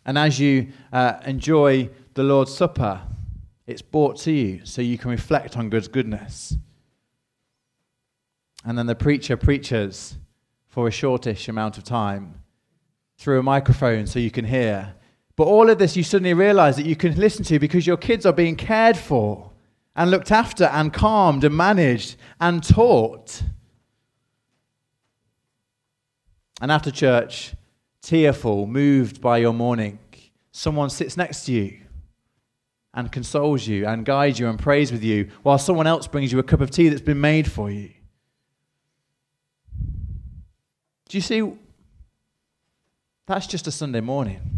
And 0.05 0.17
as 0.17 0.39
you 0.39 0.71
uh, 0.93 1.15
enjoy 1.25 1.89
the 2.13 2.23
Lord's 2.23 2.55
Supper, 2.55 3.01
it's 3.65 3.81
brought 3.81 4.17
to 4.19 4.31
you 4.31 4.61
so 4.65 4.81
you 4.81 4.97
can 4.97 5.11
reflect 5.11 5.57
on 5.57 5.69
God's 5.69 5.89
goodness. 5.89 6.55
And 8.63 8.77
then 8.77 8.85
the 8.85 8.95
preacher 8.95 9.35
preaches 9.35 10.17
for 10.69 10.87
a 10.87 10.91
shortish 10.91 11.49
amount 11.49 11.77
of 11.77 11.83
time 11.83 12.41
through 13.17 13.39
a 13.39 13.43
microphone 13.43 14.07
so 14.07 14.19
you 14.19 14.31
can 14.31 14.45
hear. 14.45 14.93
But 15.35 15.45
all 15.45 15.69
of 15.69 15.77
this 15.77 15.95
you 15.95 16.03
suddenly 16.03 16.33
realize 16.33 16.75
that 16.77 16.85
you 16.85 16.95
can 16.95 17.15
listen 17.15 17.43
to 17.45 17.59
because 17.59 17.85
your 17.85 17.97
kids 17.97 18.25
are 18.25 18.33
being 18.33 18.55
cared 18.55 18.97
for 18.97 19.51
and 19.95 20.11
looked 20.11 20.31
after 20.31 20.65
and 20.65 20.93
calmed 20.93 21.43
and 21.43 21.55
managed 21.55 22.15
and 22.39 22.63
taught. 22.63 23.43
And 26.61 26.71
after 26.71 26.91
church, 26.91 27.53
tearful, 28.01 28.65
moved 28.67 29.21
by 29.21 29.37
your 29.37 29.53
mourning, 29.53 29.99
someone 30.51 30.89
sits 30.89 31.17
next 31.17 31.45
to 31.45 31.51
you 31.51 31.79
and 32.93 33.11
consoles 33.11 33.67
you 33.67 33.85
and 33.85 34.05
guides 34.05 34.39
you 34.39 34.47
and 34.49 34.57
prays 34.57 34.91
with 34.91 35.03
you, 35.03 35.29
while 35.43 35.59
someone 35.59 35.85
else 35.85 36.07
brings 36.07 36.31
you 36.31 36.39
a 36.39 36.43
cup 36.43 36.61
of 36.61 36.71
tea 36.71 36.89
that's 36.89 37.01
been 37.01 37.21
made 37.21 37.49
for 37.51 37.69
you. 37.69 37.91
Do 41.07 41.17
you 41.17 41.21
see? 41.21 41.53
That's 43.27 43.45
just 43.45 43.67
a 43.67 43.71
Sunday 43.71 44.01
morning 44.01 44.57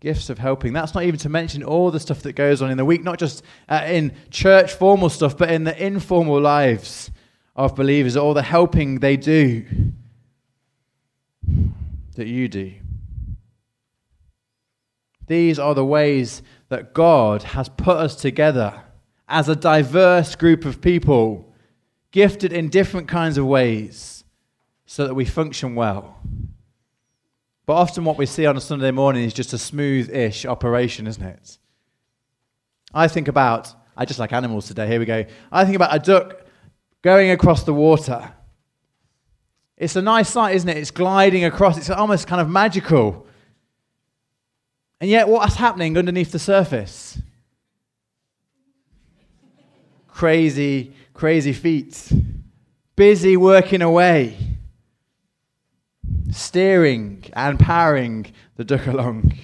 gifts 0.00 0.30
of 0.30 0.38
helping. 0.38 0.72
That's 0.72 0.94
not 0.94 1.04
even 1.04 1.20
to 1.20 1.28
mention 1.28 1.62
all 1.62 1.90
the 1.90 2.00
stuff 2.00 2.22
that 2.22 2.32
goes 2.32 2.62
on 2.62 2.70
in 2.70 2.78
the 2.78 2.84
week, 2.84 3.04
not 3.04 3.18
just 3.18 3.44
uh, 3.68 3.82
in 3.86 4.12
church 4.30 4.72
formal 4.72 5.10
stuff, 5.10 5.36
but 5.36 5.50
in 5.50 5.64
the 5.64 5.84
informal 5.84 6.40
lives 6.40 7.10
of 7.54 7.76
believers, 7.76 8.16
all 8.16 8.34
the 8.34 8.42
helping 8.42 9.00
they 9.00 9.16
do 9.16 9.64
that 12.16 12.26
you 12.26 12.48
do. 12.48 12.72
These 15.26 15.58
are 15.58 15.74
the 15.74 15.84
ways 15.84 16.42
that 16.70 16.94
God 16.94 17.42
has 17.42 17.68
put 17.68 17.96
us 17.96 18.16
together 18.16 18.82
as 19.28 19.48
a 19.48 19.54
diverse 19.54 20.34
group 20.34 20.64
of 20.64 20.80
people, 20.80 21.52
gifted 22.10 22.52
in 22.52 22.68
different 22.68 23.06
kinds 23.06 23.38
of 23.38 23.46
ways, 23.46 24.19
so 24.90 25.06
that 25.06 25.14
we 25.14 25.24
function 25.24 25.76
well. 25.76 26.18
But 27.64 27.74
often 27.74 28.04
what 28.04 28.18
we 28.18 28.26
see 28.26 28.44
on 28.46 28.56
a 28.56 28.60
Sunday 28.60 28.90
morning 28.90 29.22
is 29.22 29.32
just 29.32 29.52
a 29.52 29.58
smooth 29.58 30.10
ish 30.10 30.44
operation, 30.44 31.06
isn't 31.06 31.22
it? 31.22 31.58
I 32.92 33.06
think 33.06 33.28
about, 33.28 33.72
I 33.96 34.04
just 34.04 34.18
like 34.18 34.32
animals 34.32 34.66
today, 34.66 34.88
here 34.88 34.98
we 34.98 35.06
go. 35.06 35.24
I 35.52 35.64
think 35.64 35.76
about 35.76 35.94
a 35.94 36.00
duck 36.00 36.44
going 37.02 37.30
across 37.30 37.62
the 37.62 37.72
water. 37.72 38.32
It's 39.76 39.94
a 39.94 40.02
nice 40.02 40.28
sight, 40.28 40.56
isn't 40.56 40.68
it? 40.68 40.76
It's 40.76 40.90
gliding 40.90 41.44
across, 41.44 41.78
it's 41.78 41.88
almost 41.88 42.26
kind 42.26 42.40
of 42.40 42.50
magical. 42.50 43.28
And 45.00 45.08
yet, 45.08 45.28
what's 45.28 45.54
happening 45.54 45.96
underneath 45.96 46.32
the 46.32 46.40
surface? 46.40 47.16
Crazy, 50.08 50.92
crazy 51.14 51.52
feet. 51.52 52.12
Busy 52.96 53.36
working 53.36 53.82
away 53.82 54.49
steering 56.32 57.24
and 57.32 57.58
powering 57.58 58.32
the 58.56 58.64
duck 58.64 58.86
along. 58.86 59.38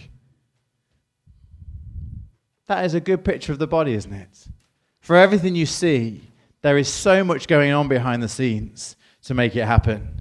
That 2.67 2.85
is 2.85 2.95
a 2.95 3.01
good 3.01 3.25
picture 3.25 3.53
of 3.53 3.59
the 3.59 3.67
body, 3.67 3.95
isn't 3.95 4.13
it? 4.13 4.49
For 5.01 5.17
everything 5.17 5.55
you 5.55 5.67
see, 5.67 6.23
there 6.63 6.77
is 6.77 6.93
so 6.93 7.23
much 7.23 7.47
going 7.47 7.73
on 7.73 7.87
behind 7.89 8.23
the 8.23 8.29
scenes 8.29 8.97
to 9.23 9.35
make 9.35 9.55
it 9.55 9.65
happen. 9.65 10.21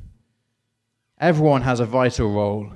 Everyone 1.20 1.64
has 1.64 1.80
a 1.80 1.86
vital 1.86 2.32
role. 2.32 2.72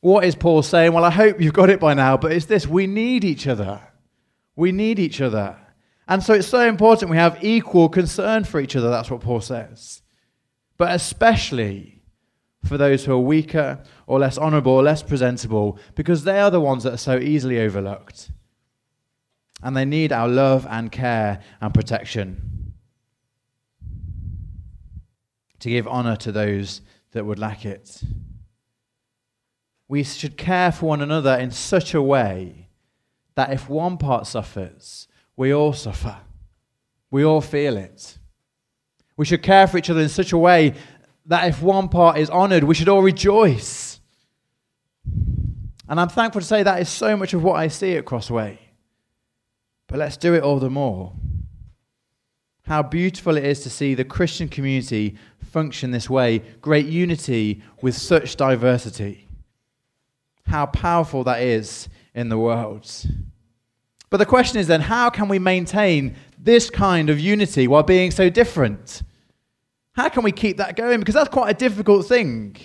What 0.00 0.24
is 0.24 0.34
Paul 0.34 0.62
saying? 0.62 0.92
Well, 0.92 1.04
I 1.04 1.10
hope 1.10 1.40
you've 1.40 1.52
got 1.52 1.68
it 1.68 1.80
by 1.80 1.94
now, 1.94 2.16
but 2.16 2.32
it's 2.32 2.46
this 2.46 2.66
we 2.66 2.86
need 2.86 3.24
each 3.24 3.46
other. 3.46 3.80
We 4.54 4.72
need 4.72 4.98
each 4.98 5.20
other. 5.20 5.56
And 6.08 6.22
so 6.22 6.34
it's 6.34 6.46
so 6.48 6.60
important 6.60 7.10
we 7.10 7.16
have 7.16 7.42
equal 7.42 7.88
concern 7.88 8.44
for 8.44 8.60
each 8.60 8.76
other. 8.76 8.88
That's 8.88 9.10
what 9.10 9.20
Paul 9.20 9.40
says. 9.40 10.02
But 10.78 10.94
especially 10.94 11.95
for 12.66 12.76
those 12.76 13.04
who 13.04 13.12
are 13.12 13.18
weaker 13.18 13.82
or 14.06 14.18
less 14.18 14.36
honorable 14.36 14.72
or 14.72 14.82
less 14.82 15.02
presentable 15.02 15.78
because 15.94 16.24
they 16.24 16.40
are 16.40 16.50
the 16.50 16.60
ones 16.60 16.84
that 16.84 16.94
are 16.94 16.98
so 16.98 17.18
easily 17.18 17.60
overlooked. 17.60 18.30
And 19.62 19.76
they 19.76 19.84
need 19.84 20.12
our 20.12 20.28
love 20.28 20.66
and 20.68 20.92
care 20.92 21.40
and 21.60 21.72
protection 21.72 22.74
to 25.60 25.70
give 25.70 25.88
honor 25.88 26.16
to 26.16 26.32
those 26.32 26.82
that 27.12 27.24
would 27.24 27.38
lack 27.38 27.64
it. 27.64 28.02
We 29.88 30.02
should 30.02 30.36
care 30.36 30.72
for 30.72 30.86
one 30.86 31.00
another 31.00 31.34
in 31.34 31.50
such 31.50 31.94
a 31.94 32.02
way 32.02 32.68
that 33.34 33.52
if 33.52 33.68
one 33.68 33.96
part 33.98 34.26
suffers, 34.26 35.08
we 35.36 35.52
all 35.52 35.72
suffer. 35.72 36.18
We 37.10 37.24
all 37.24 37.40
feel 37.40 37.76
it. 37.76 38.18
We 39.16 39.24
should 39.24 39.42
care 39.42 39.66
for 39.66 39.78
each 39.78 39.88
other 39.88 40.00
in 40.00 40.08
such 40.08 40.32
a 40.32 40.38
way 40.38 40.74
that 41.26 41.48
if 41.48 41.62
one 41.62 41.88
part 41.88 42.18
is 42.18 42.30
honored, 42.30 42.64
we 42.64 42.74
should 42.74 42.88
all 42.88 43.02
rejoice. 43.02 44.00
And 45.88 46.00
I'm 46.00 46.08
thankful 46.08 46.40
to 46.40 46.46
say 46.46 46.62
that 46.62 46.80
is 46.80 46.88
so 46.88 47.16
much 47.16 47.34
of 47.34 47.42
what 47.42 47.56
I 47.56 47.68
see 47.68 47.96
at 47.96 48.04
Crossway. 48.04 48.58
But 49.86 49.98
let's 49.98 50.16
do 50.16 50.34
it 50.34 50.42
all 50.42 50.58
the 50.58 50.70
more. 50.70 51.12
How 52.66 52.82
beautiful 52.82 53.36
it 53.36 53.44
is 53.44 53.60
to 53.60 53.70
see 53.70 53.94
the 53.94 54.04
Christian 54.04 54.48
community 54.48 55.16
function 55.40 55.92
this 55.92 56.10
way 56.10 56.38
great 56.60 56.86
unity 56.86 57.62
with 57.80 57.96
such 57.96 58.36
diversity. 58.36 59.28
How 60.46 60.66
powerful 60.66 61.22
that 61.24 61.42
is 61.42 61.88
in 62.14 62.28
the 62.28 62.38
world. 62.38 62.90
But 64.10 64.18
the 64.18 64.26
question 64.26 64.58
is 64.58 64.66
then 64.66 64.80
how 64.80 65.10
can 65.10 65.28
we 65.28 65.38
maintain 65.38 66.16
this 66.38 66.70
kind 66.70 67.10
of 67.10 67.20
unity 67.20 67.68
while 67.68 67.82
being 67.82 68.10
so 68.10 68.28
different? 68.28 69.02
How 69.96 70.10
can 70.10 70.22
we 70.22 70.30
keep 70.30 70.58
that 70.58 70.76
going? 70.76 71.00
Because 71.00 71.14
that's 71.14 71.30
quite 71.30 71.50
a 71.50 71.54
difficult 71.54 72.06
thing. 72.06 72.56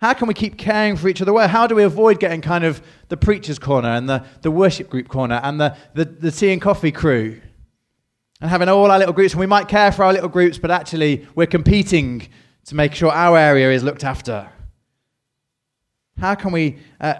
How 0.00 0.14
can 0.14 0.28
we 0.28 0.34
keep 0.34 0.56
caring 0.56 0.96
for 0.96 1.08
each 1.08 1.20
other 1.20 1.32
well? 1.32 1.48
How 1.48 1.66
do 1.66 1.74
we 1.74 1.82
avoid 1.82 2.20
getting 2.20 2.40
kind 2.40 2.64
of 2.64 2.80
the 3.08 3.16
preacher's 3.16 3.58
corner 3.58 3.88
and 3.88 4.08
the, 4.08 4.24
the 4.42 4.50
worship 4.50 4.88
group 4.88 5.08
corner 5.08 5.40
and 5.42 5.60
the, 5.60 5.76
the, 5.94 6.04
the 6.04 6.30
tea 6.30 6.52
and 6.52 6.62
coffee 6.62 6.92
crew? 6.92 7.40
And 8.40 8.48
having 8.48 8.68
all 8.68 8.90
our 8.90 8.98
little 8.98 9.12
groups, 9.12 9.32
and 9.32 9.40
we 9.40 9.46
might 9.46 9.66
care 9.66 9.90
for 9.90 10.04
our 10.04 10.12
little 10.12 10.28
groups, 10.28 10.56
but 10.56 10.70
actually 10.70 11.26
we're 11.34 11.46
competing 11.46 12.28
to 12.66 12.76
make 12.76 12.94
sure 12.94 13.10
our 13.10 13.36
area 13.36 13.70
is 13.72 13.82
looked 13.82 14.04
after. 14.04 14.48
How 16.18 16.36
can 16.36 16.52
we 16.52 16.78
uh, 17.00 17.14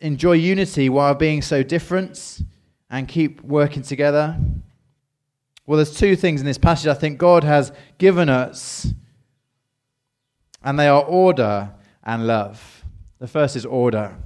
enjoy 0.00 0.32
unity 0.32 0.88
while 0.88 1.14
being 1.14 1.42
so 1.42 1.62
different 1.62 2.40
and 2.88 3.06
keep 3.06 3.42
working 3.42 3.82
together? 3.82 4.38
Well, 5.66 5.76
there's 5.76 5.96
two 5.96 6.14
things 6.14 6.40
in 6.40 6.46
this 6.46 6.58
passage 6.58 6.86
I 6.86 6.94
think 6.94 7.18
God 7.18 7.42
has 7.44 7.72
given 7.98 8.28
us, 8.28 8.86
and 10.62 10.78
they 10.78 10.86
are 10.86 11.02
order 11.02 11.72
and 12.04 12.26
love. 12.26 12.84
The 13.18 13.26
first 13.26 13.56
is 13.56 13.66
order. 13.66 14.16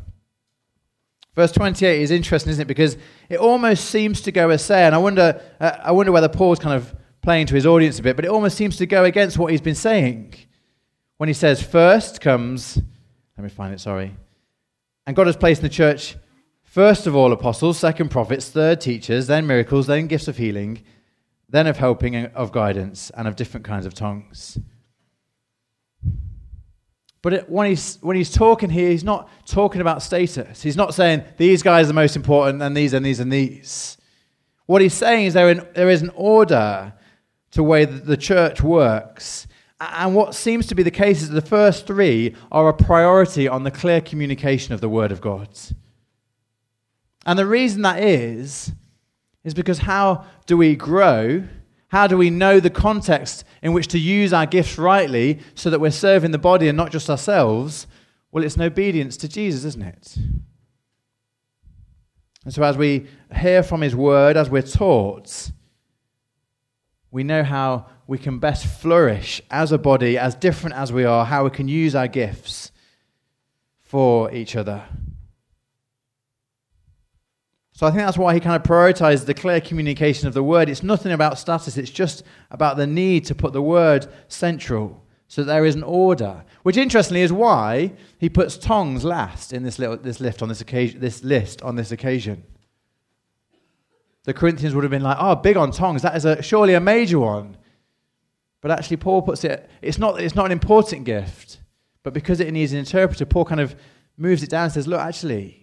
Verse 1.34 1.52
28 1.52 2.02
is 2.02 2.10
interesting, 2.10 2.50
isn't 2.50 2.62
it? 2.62 2.68
Because 2.68 2.98
it 3.28 3.38
almost 3.38 3.86
seems 3.86 4.20
to 4.22 4.32
go 4.32 4.50
a 4.50 4.58
say, 4.58 4.84
and 4.84 4.94
I 4.94 4.98
wonder, 4.98 5.40
uh, 5.60 5.78
I 5.82 5.92
wonder 5.92 6.12
whether 6.12 6.28
Paul's 6.28 6.58
kind 6.58 6.76
of 6.76 6.94
playing 7.22 7.46
to 7.46 7.54
his 7.54 7.66
audience 7.66 7.98
a 7.98 8.02
bit, 8.02 8.16
but 8.16 8.24
it 8.24 8.30
almost 8.30 8.56
seems 8.56 8.76
to 8.76 8.86
go 8.86 9.04
against 9.04 9.38
what 9.38 9.50
he's 9.50 9.60
been 9.60 9.74
saying. 9.74 10.34
When 11.16 11.28
he 11.28 11.34
says, 11.34 11.62
first 11.62 12.20
comes, 12.20 12.76
let 13.36 13.44
me 13.44 13.50
find 13.50 13.72
it, 13.72 13.80
sorry. 13.80 14.14
And 15.06 15.16
God 15.16 15.26
has 15.26 15.36
placed 15.36 15.60
in 15.60 15.68
the 15.68 15.74
church, 15.74 16.16
first 16.62 17.06
of 17.06 17.14
all, 17.14 17.32
apostles, 17.32 17.78
second 17.78 18.10
prophets, 18.10 18.48
third 18.48 18.80
teachers, 18.80 19.26
then 19.26 19.46
miracles, 19.46 19.86
then 19.86 20.06
gifts 20.06 20.28
of 20.28 20.36
healing, 20.36 20.82
then 21.50 21.66
of 21.66 21.76
helping, 21.76 22.16
of 22.26 22.52
guidance, 22.52 23.10
and 23.16 23.26
of 23.26 23.36
different 23.36 23.66
kinds 23.66 23.86
of 23.86 23.94
tongues. 23.94 24.58
But 27.22 27.34
it, 27.34 27.50
when, 27.50 27.68
he's, 27.68 27.98
when 28.00 28.16
he's 28.16 28.30
talking 28.30 28.70
here, 28.70 28.90
he's 28.90 29.04
not 29.04 29.28
talking 29.44 29.80
about 29.80 30.02
status. 30.02 30.62
He's 30.62 30.76
not 30.76 30.94
saying 30.94 31.24
these 31.36 31.62
guys 31.62 31.84
are 31.84 31.88
the 31.88 31.94
most 31.94 32.16
important 32.16 32.62
and 32.62 32.76
these 32.76 32.94
and 32.94 33.04
these 33.04 33.20
and 33.20 33.30
these. 33.30 33.98
What 34.66 34.80
he's 34.80 34.94
saying 34.94 35.26
is 35.26 35.34
there, 35.34 35.50
in, 35.50 35.66
there 35.74 35.90
is 35.90 36.00
an 36.00 36.12
order 36.14 36.94
to 37.50 37.56
the 37.56 37.62
way 37.62 37.84
that 37.84 38.06
the 38.06 38.16
church 38.16 38.62
works. 38.62 39.46
And 39.80 40.14
what 40.14 40.34
seems 40.34 40.66
to 40.68 40.74
be 40.74 40.82
the 40.82 40.90
case 40.90 41.20
is 41.20 41.28
the 41.28 41.42
first 41.42 41.86
three 41.86 42.36
are 42.52 42.68
a 42.68 42.74
priority 42.74 43.48
on 43.48 43.64
the 43.64 43.70
clear 43.70 44.00
communication 44.00 44.72
of 44.72 44.80
the 44.80 44.88
Word 44.88 45.10
of 45.12 45.20
God. 45.20 45.48
And 47.26 47.38
the 47.38 47.46
reason 47.46 47.82
that 47.82 48.02
is, 48.02 48.72
is 49.44 49.54
because 49.54 49.78
how 49.78 50.24
do 50.46 50.56
we 50.56 50.76
grow? 50.76 51.44
How 51.88 52.06
do 52.06 52.16
we 52.16 52.30
know 52.30 52.60
the 52.60 52.70
context 52.70 53.44
in 53.62 53.72
which 53.72 53.88
to 53.88 53.98
use 53.98 54.32
our 54.32 54.46
gifts 54.46 54.78
rightly 54.78 55.40
so 55.54 55.70
that 55.70 55.80
we're 55.80 55.90
serving 55.90 56.30
the 56.30 56.38
body 56.38 56.68
and 56.68 56.76
not 56.76 56.92
just 56.92 57.10
ourselves? 57.10 57.86
Well, 58.30 58.44
it's 58.44 58.56
an 58.56 58.62
obedience 58.62 59.16
to 59.18 59.28
Jesus, 59.28 59.64
isn't 59.64 59.82
it? 59.82 60.16
And 62.44 62.54
so, 62.54 62.62
as 62.62 62.76
we 62.76 63.06
hear 63.36 63.62
from 63.62 63.82
His 63.82 63.94
word, 63.94 64.36
as 64.36 64.48
we're 64.48 64.62
taught, 64.62 65.50
we 67.10 67.24
know 67.24 67.42
how 67.42 67.86
we 68.06 68.18
can 68.18 68.38
best 68.38 68.66
flourish 68.66 69.42
as 69.50 69.72
a 69.72 69.78
body, 69.78 70.16
as 70.16 70.34
different 70.34 70.76
as 70.76 70.92
we 70.92 71.04
are, 71.04 71.24
how 71.24 71.44
we 71.44 71.50
can 71.50 71.68
use 71.68 71.94
our 71.94 72.08
gifts 72.08 72.70
for 73.80 74.32
each 74.32 74.56
other. 74.56 74.84
So 77.80 77.86
I 77.86 77.92
think 77.92 78.02
that's 78.02 78.18
why 78.18 78.34
he 78.34 78.40
kind 78.40 78.56
of 78.56 78.62
prioritized 78.62 79.24
the 79.24 79.32
clear 79.32 79.58
communication 79.58 80.28
of 80.28 80.34
the 80.34 80.42
word. 80.42 80.68
It's 80.68 80.82
nothing 80.82 81.12
about 81.12 81.38
status, 81.38 81.78
it's 81.78 81.90
just 81.90 82.22
about 82.50 82.76
the 82.76 82.86
need 82.86 83.24
to 83.24 83.34
put 83.34 83.54
the 83.54 83.62
word 83.62 84.06
central 84.28 85.02
so 85.28 85.42
there 85.42 85.64
is 85.64 85.76
an 85.76 85.82
order. 85.82 86.44
Which 86.62 86.76
interestingly 86.76 87.22
is 87.22 87.32
why 87.32 87.94
he 88.18 88.28
puts 88.28 88.58
tongues 88.58 89.02
last 89.02 89.54
in 89.54 89.62
this, 89.62 89.78
little, 89.78 89.96
this, 89.96 90.20
lift 90.20 90.42
on 90.42 90.50
this, 90.50 90.60
occasion, 90.60 91.00
this 91.00 91.24
list 91.24 91.62
on 91.62 91.74
this 91.74 91.90
occasion. 91.90 92.42
The 94.24 94.34
Corinthians 94.34 94.74
would 94.74 94.84
have 94.84 94.90
been 94.90 95.02
like, 95.02 95.16
oh, 95.18 95.36
big 95.36 95.56
on 95.56 95.70
tongues. 95.70 96.02
That 96.02 96.14
is 96.14 96.26
a, 96.26 96.42
surely 96.42 96.74
a 96.74 96.80
major 96.80 97.18
one. 97.18 97.56
But 98.60 98.72
actually, 98.72 98.98
Paul 98.98 99.22
puts 99.22 99.42
it, 99.42 99.70
it's 99.80 99.96
not, 99.96 100.20
it's 100.20 100.34
not 100.34 100.44
an 100.44 100.52
important 100.52 101.04
gift. 101.04 101.60
But 102.02 102.12
because 102.12 102.40
it 102.40 102.52
needs 102.52 102.74
an 102.74 102.78
interpreter, 102.78 103.24
Paul 103.24 103.46
kind 103.46 103.62
of 103.62 103.74
moves 104.18 104.42
it 104.42 104.50
down 104.50 104.64
and 104.64 104.72
says, 104.74 104.86
look, 104.86 105.00
actually, 105.00 105.60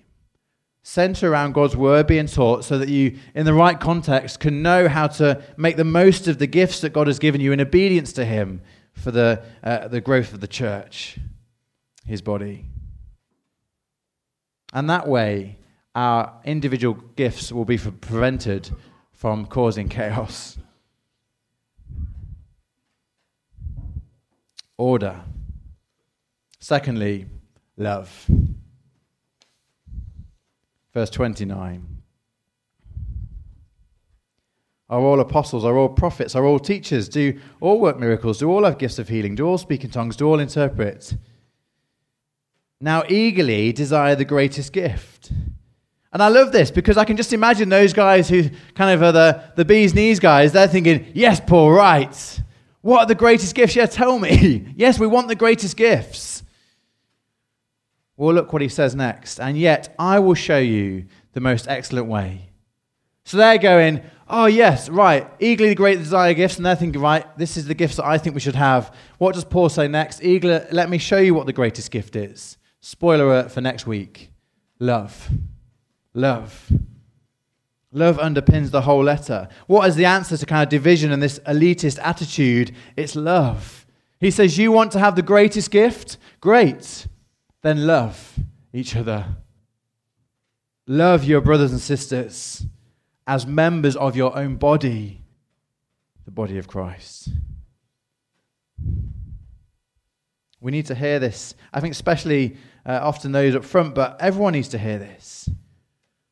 center 0.88 1.30
around 1.30 1.52
God's 1.52 1.76
word 1.76 2.08
being 2.08 2.28
taught 2.28 2.64
so 2.64 2.78
that 2.78 2.88
you, 2.88 3.20
in 3.36 3.46
the 3.46 3.54
right 3.54 3.78
context, 3.78 4.40
can 4.40 4.62
know 4.62 4.88
how 4.88 5.08
to 5.08 5.44
make 5.58 5.76
the 5.76 5.84
most 5.84 6.30
of 6.30 6.38
the 6.38 6.48
gifts 6.48 6.80
that 6.80 6.94
God 6.94 7.08
has 7.08 7.20
given 7.20 7.42
you 7.42 7.52
in 7.52 7.60
obedience 7.60 8.14
to 8.14 8.24
Him 8.24 8.62
for 8.94 9.12
the, 9.12 9.44
uh, 9.62 9.90
the 9.90 10.00
growth 10.00 10.32
of 10.32 10.40
the 10.40 10.48
church, 10.48 11.20
His 12.06 12.22
body. 12.22 12.68
And 14.72 14.90
that 14.90 15.10
way, 15.10 15.58
our 15.94 16.40
individual 16.46 16.94
gifts 17.18 17.52
will 17.52 17.66
be 17.66 17.78
prevented 17.78 18.72
from 19.12 19.46
causing 19.46 19.90
chaos. 19.90 20.58
Order. 24.78 25.20
Secondly, 26.62 27.26
love. 27.76 28.26
Verse 30.98 31.12
29. 31.12 31.86
Are 34.90 35.00
all 35.00 35.20
apostles, 35.20 35.64
are 35.64 35.78
all 35.78 35.90
prophets, 35.90 36.34
are 36.34 36.44
all 36.44 36.58
teachers? 36.58 37.08
Do 37.08 37.40
all 37.62 37.80
work 37.80 38.00
miracles? 38.00 38.40
Do 38.40 38.50
all 38.50 38.64
have 38.64 38.80
gifts 38.80 38.98
of 38.98 39.08
healing? 39.08 39.36
Do 39.36 39.46
all 39.46 39.60
speak 39.60 39.84
in 39.84 39.92
tongues? 39.92 40.16
Do 40.16 40.26
all 40.26 40.40
interpret? 40.40 41.16
Now 42.82 43.04
eagerly 43.08 43.72
desire 43.74 44.16
the 44.16 44.26
greatest 44.26 44.74
gift. 44.74 45.32
And 46.12 46.24
I 46.24 46.30
love 46.30 46.52
this 46.52 46.72
because 46.72 46.98
I 46.98 47.06
can 47.06 47.16
just 47.16 47.32
imagine 47.32 47.70
those 47.70 47.94
guys 47.94 48.28
who 48.28 48.50
kind 48.74 48.90
of 48.90 49.04
are 49.04 49.12
the, 49.12 49.44
the 49.56 49.66
bee's 49.66 49.94
knees 49.94 50.20
guys, 50.20 50.52
they're 50.52 50.68
thinking, 50.68 51.12
yes, 51.14 51.40
Paul, 51.40 51.74
right. 51.74 52.42
What 52.82 53.02
are 53.02 53.06
the 53.06 53.14
greatest 53.14 53.54
gifts? 53.54 53.76
Yeah, 53.76 53.86
tell 53.86 54.18
me. 54.18 54.74
yes, 54.76 54.98
we 54.98 55.06
want 55.06 55.28
the 55.28 55.36
greatest 55.36 55.78
gifts. 55.78 56.37
Well, 58.18 58.34
look 58.34 58.52
what 58.52 58.64
he 58.64 58.68
says 58.68 58.96
next. 58.96 59.40
And 59.40 59.58
yet 59.58 59.94
I 59.98 60.20
will 60.20 60.34
show 60.34 60.58
you 60.58 61.06
the 61.34 61.40
most 61.40 61.68
excellent 61.68 62.08
way. 62.08 62.50
So 63.24 63.38
they're 63.38 63.60
going, 63.60 64.02
oh, 64.28 64.48
yes, 64.48 64.90
right, 64.90 65.30
eagerly 65.40 65.70
the 65.70 65.76
great 65.76 66.00
desire 66.00 66.34
gifts. 66.34 66.58
And 66.58 66.66
they're 66.66 66.76
thinking, 66.76 67.02
right, 67.02 67.26
this 67.38 67.58
is 67.58 67.68
the 67.68 67.76
gifts 67.76 67.98
that 67.98 68.06
I 68.06 68.18
think 68.18 68.34
we 68.34 68.42
should 68.42 68.56
have. 68.56 68.94
What 69.20 69.36
does 69.36 69.46
Paul 69.46 69.70
say 69.70 69.88
next? 69.88 70.24
Eagerly, 70.24 70.66
let 70.72 70.90
me 70.90 70.98
show 70.98 71.20
you 71.20 71.36
what 71.36 71.46
the 71.46 71.54
greatest 71.54 71.92
gift 71.92 72.16
is. 72.16 72.58
Spoiler 72.80 73.26
alert 73.26 73.52
for 73.52 73.62
next 73.62 73.86
week 73.86 74.32
love. 74.80 75.30
Love. 76.14 76.72
Love 77.92 78.18
underpins 78.18 78.72
the 78.72 78.82
whole 78.82 79.04
letter. 79.04 79.48
What 79.68 79.88
is 79.88 79.96
the 79.96 80.06
answer 80.06 80.38
to 80.38 80.46
kind 80.46 80.64
of 80.64 80.70
division 80.70 81.12
and 81.12 81.22
this 81.22 81.40
elitist 81.40 82.00
attitude? 82.02 82.76
It's 82.96 83.16
love. 83.16 83.86
He 84.20 84.32
says, 84.32 84.58
You 84.58 84.72
want 84.72 84.92
to 84.94 85.00
have 85.00 85.16
the 85.16 85.22
greatest 85.22 85.70
gift? 85.72 86.18
Great 86.42 87.08
then 87.64 87.86
love 87.86 88.40
each 88.74 88.96
other. 88.96 89.26
Love 90.86 91.24
your 91.24 91.42
brothers 91.42 91.72
and 91.72 91.82
sisters 91.82 92.66
as 93.26 93.46
members 93.46 93.96
of 93.96 94.16
your 94.16 94.38
own 94.38 94.56
body, 94.56 95.22
the 96.26 96.32
body 96.32 96.58
of 96.58 96.68
Christ. 96.68 97.30
We 100.62 100.72
need 100.72 100.86
to 100.88 100.96
hear 100.96 101.20
this. 101.20 101.56
I 101.74 101.82
think, 101.82 101.92
especially 101.92 102.58
uh, 102.86 103.00
often 103.02 103.32
those 103.32 103.56
up 103.56 103.66
front, 103.66 103.94
but 103.94 104.18
everyone 104.22 104.54
needs 104.54 104.70
to 104.70 104.78
hear 104.78 104.98
this. 104.98 105.50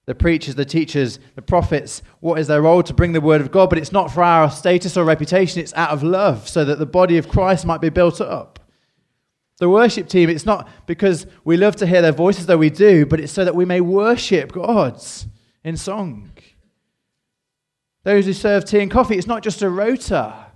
The 0.05 0.15
preachers, 0.15 0.55
the 0.55 0.65
teachers, 0.65 1.19
the 1.35 1.41
prophets, 1.41 2.01
what 2.21 2.39
is 2.39 2.47
their 2.47 2.61
role 2.61 2.83
to 2.83 2.93
bring 2.93 3.11
the 3.11 3.21
word 3.21 3.41
of 3.41 3.51
God? 3.51 3.69
But 3.69 3.79
it's 3.79 3.91
not 3.91 4.11
for 4.11 4.23
our 4.23 4.49
status 4.49 4.95
or 4.95 5.03
reputation, 5.03 5.59
it's 5.59 5.73
out 5.73 5.89
of 5.89 6.03
love, 6.03 6.47
so 6.47 6.63
that 6.63 6.79
the 6.79 6.85
body 6.85 7.17
of 7.17 7.27
Christ 7.27 7.65
might 7.65 7.81
be 7.81 7.89
built 7.89 8.21
up. 8.21 8.59
The 9.57 9.69
worship 9.69 10.09
team, 10.09 10.29
it's 10.29 10.45
not 10.45 10.69
because 10.85 11.25
we 11.45 11.55
love 11.55 11.77
to 11.77 11.87
hear 11.87 12.01
their 12.01 12.11
voices, 12.11 12.45
though 12.45 12.57
we 12.57 12.69
do, 12.69 13.05
but 13.05 13.21
it's 13.21 13.31
so 13.31 13.45
that 13.45 13.55
we 13.55 13.63
may 13.63 13.79
worship 13.79 14.51
God 14.51 15.01
in 15.63 15.77
song. 15.77 16.31
Those 18.03 18.25
who 18.25 18.33
serve 18.33 18.65
tea 18.65 18.81
and 18.81 18.91
coffee, 18.91 19.17
it's 19.17 19.27
not 19.27 19.43
just 19.43 19.61
a 19.61 19.69
rota, 19.69 20.47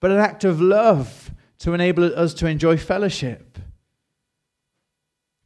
but 0.00 0.10
an 0.10 0.18
act 0.18 0.44
of 0.44 0.60
love 0.60 1.30
to 1.58 1.74
enable 1.74 2.18
us 2.18 2.34
to 2.34 2.46
enjoy 2.46 2.76
fellowship. 2.78 3.58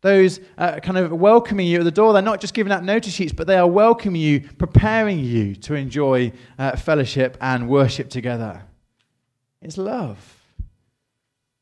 Those 0.00 0.38
uh, 0.56 0.78
kind 0.78 0.96
of 0.96 1.12
welcoming 1.12 1.66
you 1.66 1.80
at 1.80 1.84
the 1.84 1.90
door, 1.90 2.12
they're 2.12 2.22
not 2.22 2.40
just 2.40 2.54
giving 2.54 2.72
out 2.72 2.84
notice 2.84 3.12
sheets, 3.12 3.32
but 3.32 3.48
they 3.48 3.56
are 3.56 3.66
welcoming 3.66 4.20
you, 4.20 4.40
preparing 4.40 5.18
you 5.18 5.56
to 5.56 5.74
enjoy 5.74 6.32
uh, 6.58 6.76
fellowship 6.76 7.36
and 7.40 7.68
worship 7.68 8.08
together. 8.08 8.62
It's 9.60 9.76
love. 9.76 10.37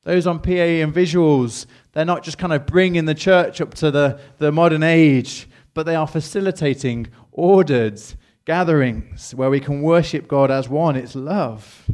Those 0.06 0.28
on 0.28 0.38
PA 0.38 0.52
and 0.52 0.94
visuals, 0.94 1.66
they're 1.90 2.04
not 2.04 2.22
just 2.22 2.38
kind 2.38 2.52
of 2.52 2.64
bringing 2.64 3.06
the 3.06 3.14
church 3.14 3.60
up 3.60 3.74
to 3.74 3.90
the, 3.90 4.20
the 4.38 4.52
modern 4.52 4.84
age, 4.84 5.48
but 5.74 5.84
they 5.84 5.96
are 5.96 6.06
facilitating 6.06 7.08
ordered 7.32 8.00
gatherings 8.44 9.34
where 9.34 9.50
we 9.50 9.58
can 9.58 9.82
worship 9.82 10.28
God 10.28 10.48
as 10.48 10.68
one. 10.68 10.94
It's 10.94 11.16
love. 11.16 11.90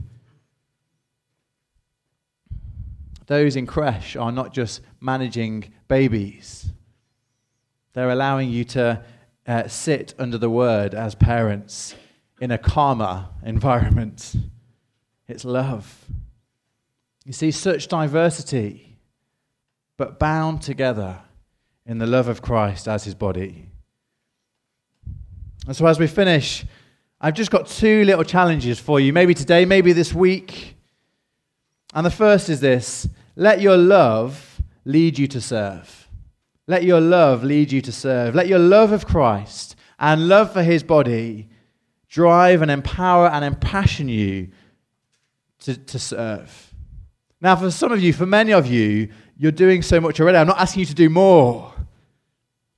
those 3.28 3.56
in 3.56 3.64
creche 3.66 4.14
are 4.14 4.30
not 4.30 4.52
just 4.52 4.82
managing 5.00 5.72
babies, 5.88 6.70
they're 7.94 8.10
allowing 8.10 8.50
you 8.50 8.62
to 8.62 9.02
uh, 9.46 9.66
sit 9.68 10.12
under 10.18 10.36
the 10.36 10.50
word 10.50 10.92
as 10.92 11.14
parents 11.14 11.94
in 12.42 12.50
a 12.50 12.58
calmer 12.58 13.28
environment. 13.42 14.34
It's 15.26 15.46
love. 15.46 16.04
You 17.24 17.32
see, 17.32 17.50
such 17.50 17.88
diversity, 17.88 18.98
but 19.96 20.18
bound 20.18 20.62
together 20.62 21.20
in 21.86 21.98
the 21.98 22.06
love 22.06 22.28
of 22.28 22.42
Christ 22.42 22.88
as 22.88 23.04
his 23.04 23.14
body. 23.14 23.68
And 25.66 25.76
so, 25.76 25.86
as 25.86 25.98
we 25.98 26.08
finish, 26.08 26.64
I've 27.20 27.34
just 27.34 27.52
got 27.52 27.68
two 27.68 28.04
little 28.04 28.24
challenges 28.24 28.80
for 28.80 28.98
you, 28.98 29.12
maybe 29.12 29.34
today, 29.34 29.64
maybe 29.64 29.92
this 29.92 30.12
week. 30.12 30.76
And 31.94 32.04
the 32.04 32.10
first 32.10 32.48
is 32.48 32.60
this 32.60 33.08
let 33.36 33.60
your 33.60 33.76
love 33.76 34.60
lead 34.84 35.18
you 35.18 35.28
to 35.28 35.40
serve. 35.40 36.08
Let 36.66 36.82
your 36.84 37.00
love 37.00 37.44
lead 37.44 37.70
you 37.70 37.80
to 37.82 37.92
serve. 37.92 38.34
Let 38.34 38.48
your 38.48 38.58
love 38.58 38.92
of 38.92 39.06
Christ 39.06 39.76
and 39.98 40.28
love 40.28 40.52
for 40.52 40.62
his 40.62 40.82
body 40.82 41.48
drive 42.08 42.62
and 42.62 42.70
empower 42.70 43.28
and 43.28 43.44
impassion 43.44 44.08
you 44.08 44.48
to, 45.60 45.76
to 45.76 45.98
serve. 45.98 46.71
Now, 47.42 47.56
for 47.56 47.72
some 47.72 47.90
of 47.90 48.00
you, 48.00 48.12
for 48.12 48.24
many 48.24 48.52
of 48.52 48.68
you, 48.68 49.08
you're 49.36 49.50
doing 49.50 49.82
so 49.82 50.00
much 50.00 50.20
already. 50.20 50.38
I'm 50.38 50.46
not 50.46 50.60
asking 50.60 50.80
you 50.80 50.86
to 50.86 50.94
do 50.94 51.10
more, 51.10 51.74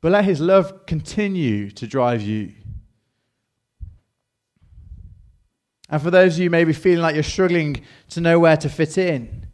but 0.01 0.11
let 0.13 0.25
his 0.25 0.41
love 0.41 0.87
continue 0.87 1.71
to 1.73 1.87
drive 1.87 2.23
you. 2.23 2.55
And 5.91 6.01
for 6.01 6.11
those 6.11 6.37
of 6.37 6.41
you 6.41 6.49
maybe 6.49 6.73
feeling 6.73 7.03
like 7.03 7.15
you're 7.15 7.23
struggling 7.23 7.85
to 8.09 8.23
know 8.23 8.41
where 8.41 8.57
to 8.57 8.71
fit 8.71 8.97
in, 8.97 9.47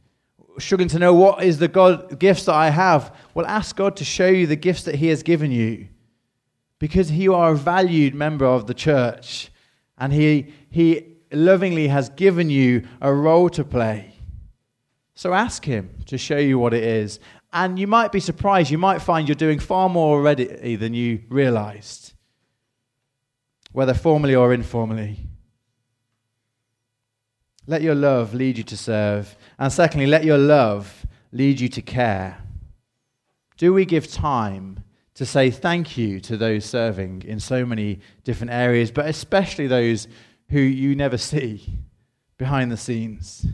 struggling 0.59 0.89
to 0.91 1.01
know 1.01 1.13
what 1.13 1.43
is 1.43 1.59
the 1.59 1.67
God 1.67 2.21
gifts 2.21 2.45
that 2.45 2.55
I 2.55 2.71
have, 2.71 3.13
well, 3.35 3.47
ask 3.47 3.75
God 3.75 3.97
to 3.97 4.05
show 4.05 4.29
you 4.29 4.47
the 4.47 4.55
gifts 4.55 4.85
that 4.85 4.95
He 4.95 5.09
has 5.09 5.25
given 5.25 5.51
you. 5.51 5.89
Because 6.79 7.11
you 7.11 7.35
are 7.35 7.51
a 7.51 7.57
valued 7.57 8.15
member 8.15 8.47
of 8.47 8.69
the 8.69 8.75
church, 8.75 9.51
and 9.99 10.13
He, 10.13 10.55
he 10.71 11.17
lovingly 11.33 11.89
has 11.89 12.11
given 12.11 12.49
you 12.49 12.87
a 13.01 13.13
role 13.13 13.51
to 13.51 13.65
play. 13.65 14.10
So 15.21 15.35
ask 15.35 15.67
Him 15.67 15.91
to 16.07 16.17
show 16.17 16.39
you 16.39 16.59
what 16.59 16.73
it 16.73 16.83
is. 16.83 17.21
And 17.53 17.79
you 17.79 17.87
might 17.87 18.11
be 18.11 18.21
surprised. 18.21 18.71
You 18.71 18.79
might 18.79 19.03
find 19.03 19.29
you're 19.29 19.35
doing 19.35 19.59
far 19.59 19.91
more 19.91 20.17
already 20.17 20.77
than 20.77 20.95
you 20.95 21.21
realized, 21.29 22.15
whether 23.73 23.93
formally 23.93 24.35
or 24.35 24.55
informally. 24.55 25.19
Let 27.67 27.83
your 27.83 27.95
love 27.95 28.33
lead 28.33 28.57
you 28.57 28.65
to 28.65 28.79
serve. 28.79 29.37
And 29.59 29.71
secondly, 29.71 30.07
let 30.07 30.25
your 30.25 30.39
love 30.39 31.05
lead 31.33 31.61
you 31.61 31.69
to 31.69 31.83
care. 31.83 32.39
Do 33.59 33.75
we 33.75 33.85
give 33.85 34.11
time 34.11 34.85
to 35.17 35.27
say 35.27 35.51
thank 35.51 35.99
you 35.99 36.21
to 36.21 36.39
those 36.39 36.65
serving 36.65 37.25
in 37.27 37.41
so 37.41 37.67
many 37.67 38.01
different 38.25 38.55
areas, 38.55 38.91
but 38.91 39.05
especially 39.05 39.67
those 39.67 40.09
who 40.49 40.61
you 40.61 40.97
never 40.97 41.19
see 41.19 41.77
behind 42.39 42.73
the 42.73 42.79
scenes? 42.79 43.45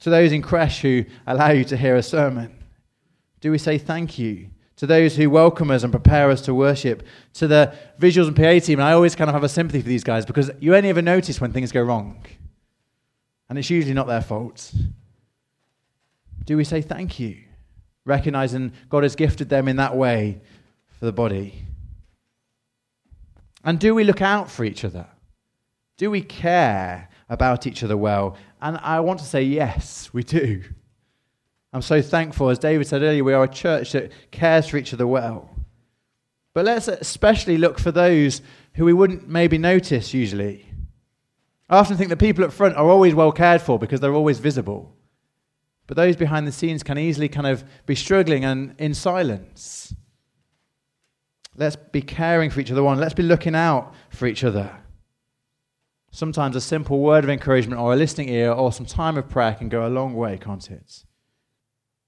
To 0.00 0.10
those 0.10 0.32
in 0.32 0.42
creche 0.42 0.80
who 0.80 1.04
allow 1.26 1.50
you 1.50 1.64
to 1.64 1.76
hear 1.76 1.96
a 1.96 2.02
sermon, 2.02 2.58
do 3.40 3.50
we 3.50 3.58
say 3.58 3.78
thank 3.78 4.18
you? 4.18 4.48
To 4.76 4.86
those 4.86 5.14
who 5.14 5.28
welcome 5.28 5.70
us 5.70 5.82
and 5.82 5.92
prepare 5.92 6.30
us 6.30 6.40
to 6.42 6.54
worship, 6.54 7.02
to 7.34 7.46
the 7.46 7.74
visuals 7.98 8.28
and 8.28 8.36
PA 8.36 8.64
team, 8.64 8.78
and 8.78 8.88
I 8.88 8.92
always 8.92 9.14
kind 9.14 9.28
of 9.28 9.34
have 9.34 9.44
a 9.44 9.48
sympathy 9.48 9.82
for 9.82 9.88
these 9.88 10.04
guys 10.04 10.24
because 10.24 10.50
you 10.58 10.74
only 10.74 10.88
ever 10.88 11.02
notice 11.02 11.38
when 11.38 11.52
things 11.52 11.70
go 11.70 11.82
wrong. 11.82 12.24
And 13.50 13.58
it's 13.58 13.68
usually 13.68 13.92
not 13.92 14.06
their 14.06 14.22
fault. 14.22 14.72
Do 16.46 16.56
we 16.56 16.64
say 16.64 16.80
thank 16.80 17.20
you? 17.20 17.36
Recognizing 18.06 18.72
God 18.88 19.02
has 19.02 19.16
gifted 19.16 19.50
them 19.50 19.68
in 19.68 19.76
that 19.76 19.94
way 19.94 20.40
for 20.98 21.04
the 21.04 21.12
body. 21.12 21.66
And 23.62 23.78
do 23.78 23.94
we 23.94 24.04
look 24.04 24.22
out 24.22 24.50
for 24.50 24.64
each 24.64 24.82
other? 24.82 25.06
Do 25.98 26.10
we 26.10 26.22
care 26.22 27.09
about 27.30 27.66
each 27.66 27.82
other 27.82 27.96
well? 27.96 28.36
And 28.60 28.76
I 28.82 29.00
want 29.00 29.20
to 29.20 29.24
say, 29.24 29.42
yes, 29.42 30.12
we 30.12 30.22
do. 30.22 30.62
I'm 31.72 31.80
so 31.80 32.02
thankful. 32.02 32.50
As 32.50 32.58
David 32.58 32.86
said 32.86 33.02
earlier, 33.02 33.24
we 33.24 33.32
are 33.32 33.44
a 33.44 33.48
church 33.48 33.92
that 33.92 34.12
cares 34.30 34.68
for 34.68 34.76
each 34.76 34.92
other 34.92 35.06
well. 35.06 35.48
But 36.52 36.64
let's 36.66 36.88
especially 36.88 37.56
look 37.56 37.78
for 37.78 37.92
those 37.92 38.42
who 38.74 38.84
we 38.84 38.92
wouldn't 38.92 39.28
maybe 39.28 39.56
notice 39.56 40.12
usually. 40.12 40.66
I 41.68 41.78
often 41.78 41.96
think 41.96 42.10
the 42.10 42.16
people 42.16 42.44
at 42.44 42.52
front 42.52 42.76
are 42.76 42.90
always 42.90 43.14
well 43.14 43.30
cared 43.30 43.62
for 43.62 43.78
because 43.78 44.00
they're 44.00 44.12
always 44.12 44.40
visible. 44.40 44.92
But 45.86 45.96
those 45.96 46.16
behind 46.16 46.46
the 46.46 46.52
scenes 46.52 46.82
can 46.82 46.98
easily 46.98 47.28
kind 47.28 47.46
of 47.46 47.64
be 47.86 47.94
struggling 47.94 48.44
and 48.44 48.74
in 48.78 48.94
silence. 48.94 49.94
Let's 51.56 51.76
be 51.76 52.02
caring 52.02 52.50
for 52.50 52.60
each 52.60 52.72
other 52.72 52.82
one. 52.82 52.98
Let's 52.98 53.14
be 53.14 53.22
looking 53.22 53.54
out 53.54 53.94
for 54.10 54.26
each 54.26 54.42
other. 54.42 54.76
Sometimes 56.10 56.56
a 56.56 56.60
simple 56.60 57.00
word 57.00 57.24
of 57.24 57.30
encouragement 57.30 57.80
or 57.80 57.92
a 57.92 57.96
listening 57.96 58.28
ear 58.28 58.50
or 58.50 58.72
some 58.72 58.86
time 58.86 59.16
of 59.16 59.28
prayer 59.28 59.54
can 59.54 59.68
go 59.68 59.86
a 59.86 59.88
long 59.88 60.14
way, 60.14 60.38
can't 60.38 60.70
it? 60.70 61.04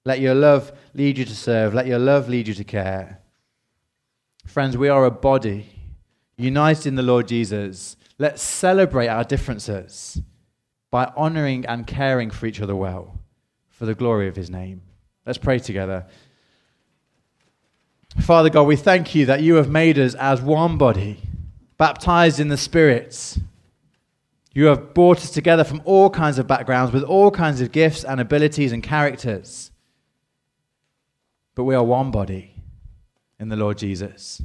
Let 0.04 0.20
your 0.20 0.34
love 0.34 0.72
lead 0.94 1.18
you 1.18 1.24
to 1.24 1.36
serve. 1.36 1.74
Let 1.74 1.86
your 1.86 2.00
love 2.00 2.28
lead 2.28 2.48
you 2.48 2.54
to 2.54 2.64
care. 2.64 3.20
Friends, 4.44 4.76
we 4.76 4.88
are 4.88 5.04
a 5.04 5.10
body 5.10 5.66
united 6.36 6.86
in 6.88 6.96
the 6.96 7.02
Lord 7.02 7.28
Jesus 7.28 7.96
Let's 8.22 8.40
celebrate 8.40 9.08
our 9.08 9.24
differences 9.24 10.20
by 10.92 11.12
honoring 11.16 11.66
and 11.66 11.88
caring 11.88 12.30
for 12.30 12.46
each 12.46 12.60
other 12.60 12.76
well 12.76 13.18
for 13.68 13.84
the 13.84 13.96
glory 13.96 14.28
of 14.28 14.36
his 14.36 14.48
name. 14.48 14.82
Let's 15.26 15.38
pray 15.38 15.58
together. 15.58 16.06
Father 18.20 18.48
God, 18.48 18.68
we 18.68 18.76
thank 18.76 19.16
you 19.16 19.26
that 19.26 19.42
you 19.42 19.56
have 19.56 19.68
made 19.68 19.98
us 19.98 20.14
as 20.14 20.40
one 20.40 20.78
body, 20.78 21.20
baptized 21.78 22.38
in 22.38 22.46
the 22.46 22.56
Spirit. 22.56 23.38
You 24.54 24.66
have 24.66 24.92
brought 24.92 25.18
us 25.18 25.30
together 25.30 25.64
from 25.64 25.80
all 25.84 26.10
kinds 26.10 26.38
of 26.38 26.46
backgrounds 26.46 26.92
with 26.92 27.02
all 27.02 27.30
kinds 27.30 27.60
of 27.60 27.72
gifts 27.72 28.04
and 28.04 28.20
abilities 28.20 28.72
and 28.72 28.82
characters. 28.82 29.70
But 31.54 31.64
we 31.64 31.74
are 31.74 31.84
one 31.84 32.10
body 32.10 32.54
in 33.38 33.48
the 33.48 33.56
Lord 33.56 33.78
Jesus. 33.78 34.42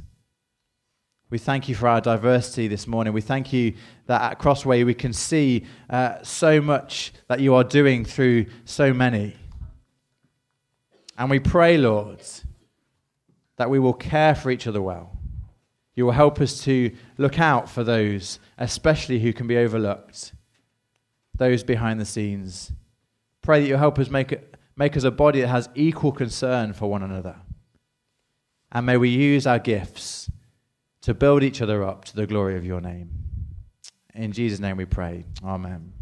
We 1.30 1.36
thank 1.36 1.68
you 1.68 1.74
for 1.74 1.88
our 1.88 2.00
diversity 2.00 2.68
this 2.68 2.86
morning. 2.86 3.12
We 3.12 3.20
thank 3.20 3.52
you 3.52 3.74
that 4.06 4.22
at 4.22 4.38
Crossway 4.38 4.82
we 4.82 4.94
can 4.94 5.12
see 5.12 5.66
uh, 5.90 6.22
so 6.22 6.62
much 6.62 7.12
that 7.28 7.40
you 7.40 7.54
are 7.54 7.64
doing 7.64 8.06
through 8.06 8.46
so 8.64 8.94
many. 8.94 9.36
And 11.18 11.28
we 11.28 11.38
pray, 11.38 11.76
Lord, 11.76 12.22
that 13.56 13.68
we 13.68 13.78
will 13.78 13.92
care 13.92 14.34
for 14.34 14.50
each 14.50 14.66
other 14.66 14.80
well. 14.80 15.17
You 15.98 16.04
will 16.04 16.12
help 16.12 16.40
us 16.40 16.62
to 16.62 16.92
look 17.16 17.40
out 17.40 17.68
for 17.68 17.82
those, 17.82 18.38
especially 18.56 19.18
who 19.18 19.32
can 19.32 19.48
be 19.48 19.56
overlooked, 19.56 20.32
those 21.36 21.64
behind 21.64 21.98
the 21.98 22.04
scenes. 22.04 22.70
Pray 23.42 23.60
that 23.60 23.66
you'll 23.66 23.78
help 23.78 23.98
us 23.98 24.08
make, 24.08 24.38
make 24.76 24.96
us 24.96 25.02
a 25.02 25.10
body 25.10 25.40
that 25.40 25.48
has 25.48 25.68
equal 25.74 26.12
concern 26.12 26.72
for 26.72 26.88
one 26.88 27.02
another. 27.02 27.34
And 28.70 28.86
may 28.86 28.96
we 28.96 29.08
use 29.08 29.44
our 29.44 29.58
gifts 29.58 30.30
to 31.00 31.14
build 31.14 31.42
each 31.42 31.60
other 31.60 31.82
up 31.82 32.04
to 32.04 32.14
the 32.14 32.28
glory 32.28 32.56
of 32.56 32.64
your 32.64 32.80
name. 32.80 33.10
In 34.14 34.30
Jesus' 34.30 34.60
name 34.60 34.76
we 34.76 34.84
pray. 34.84 35.24
Amen. 35.42 35.97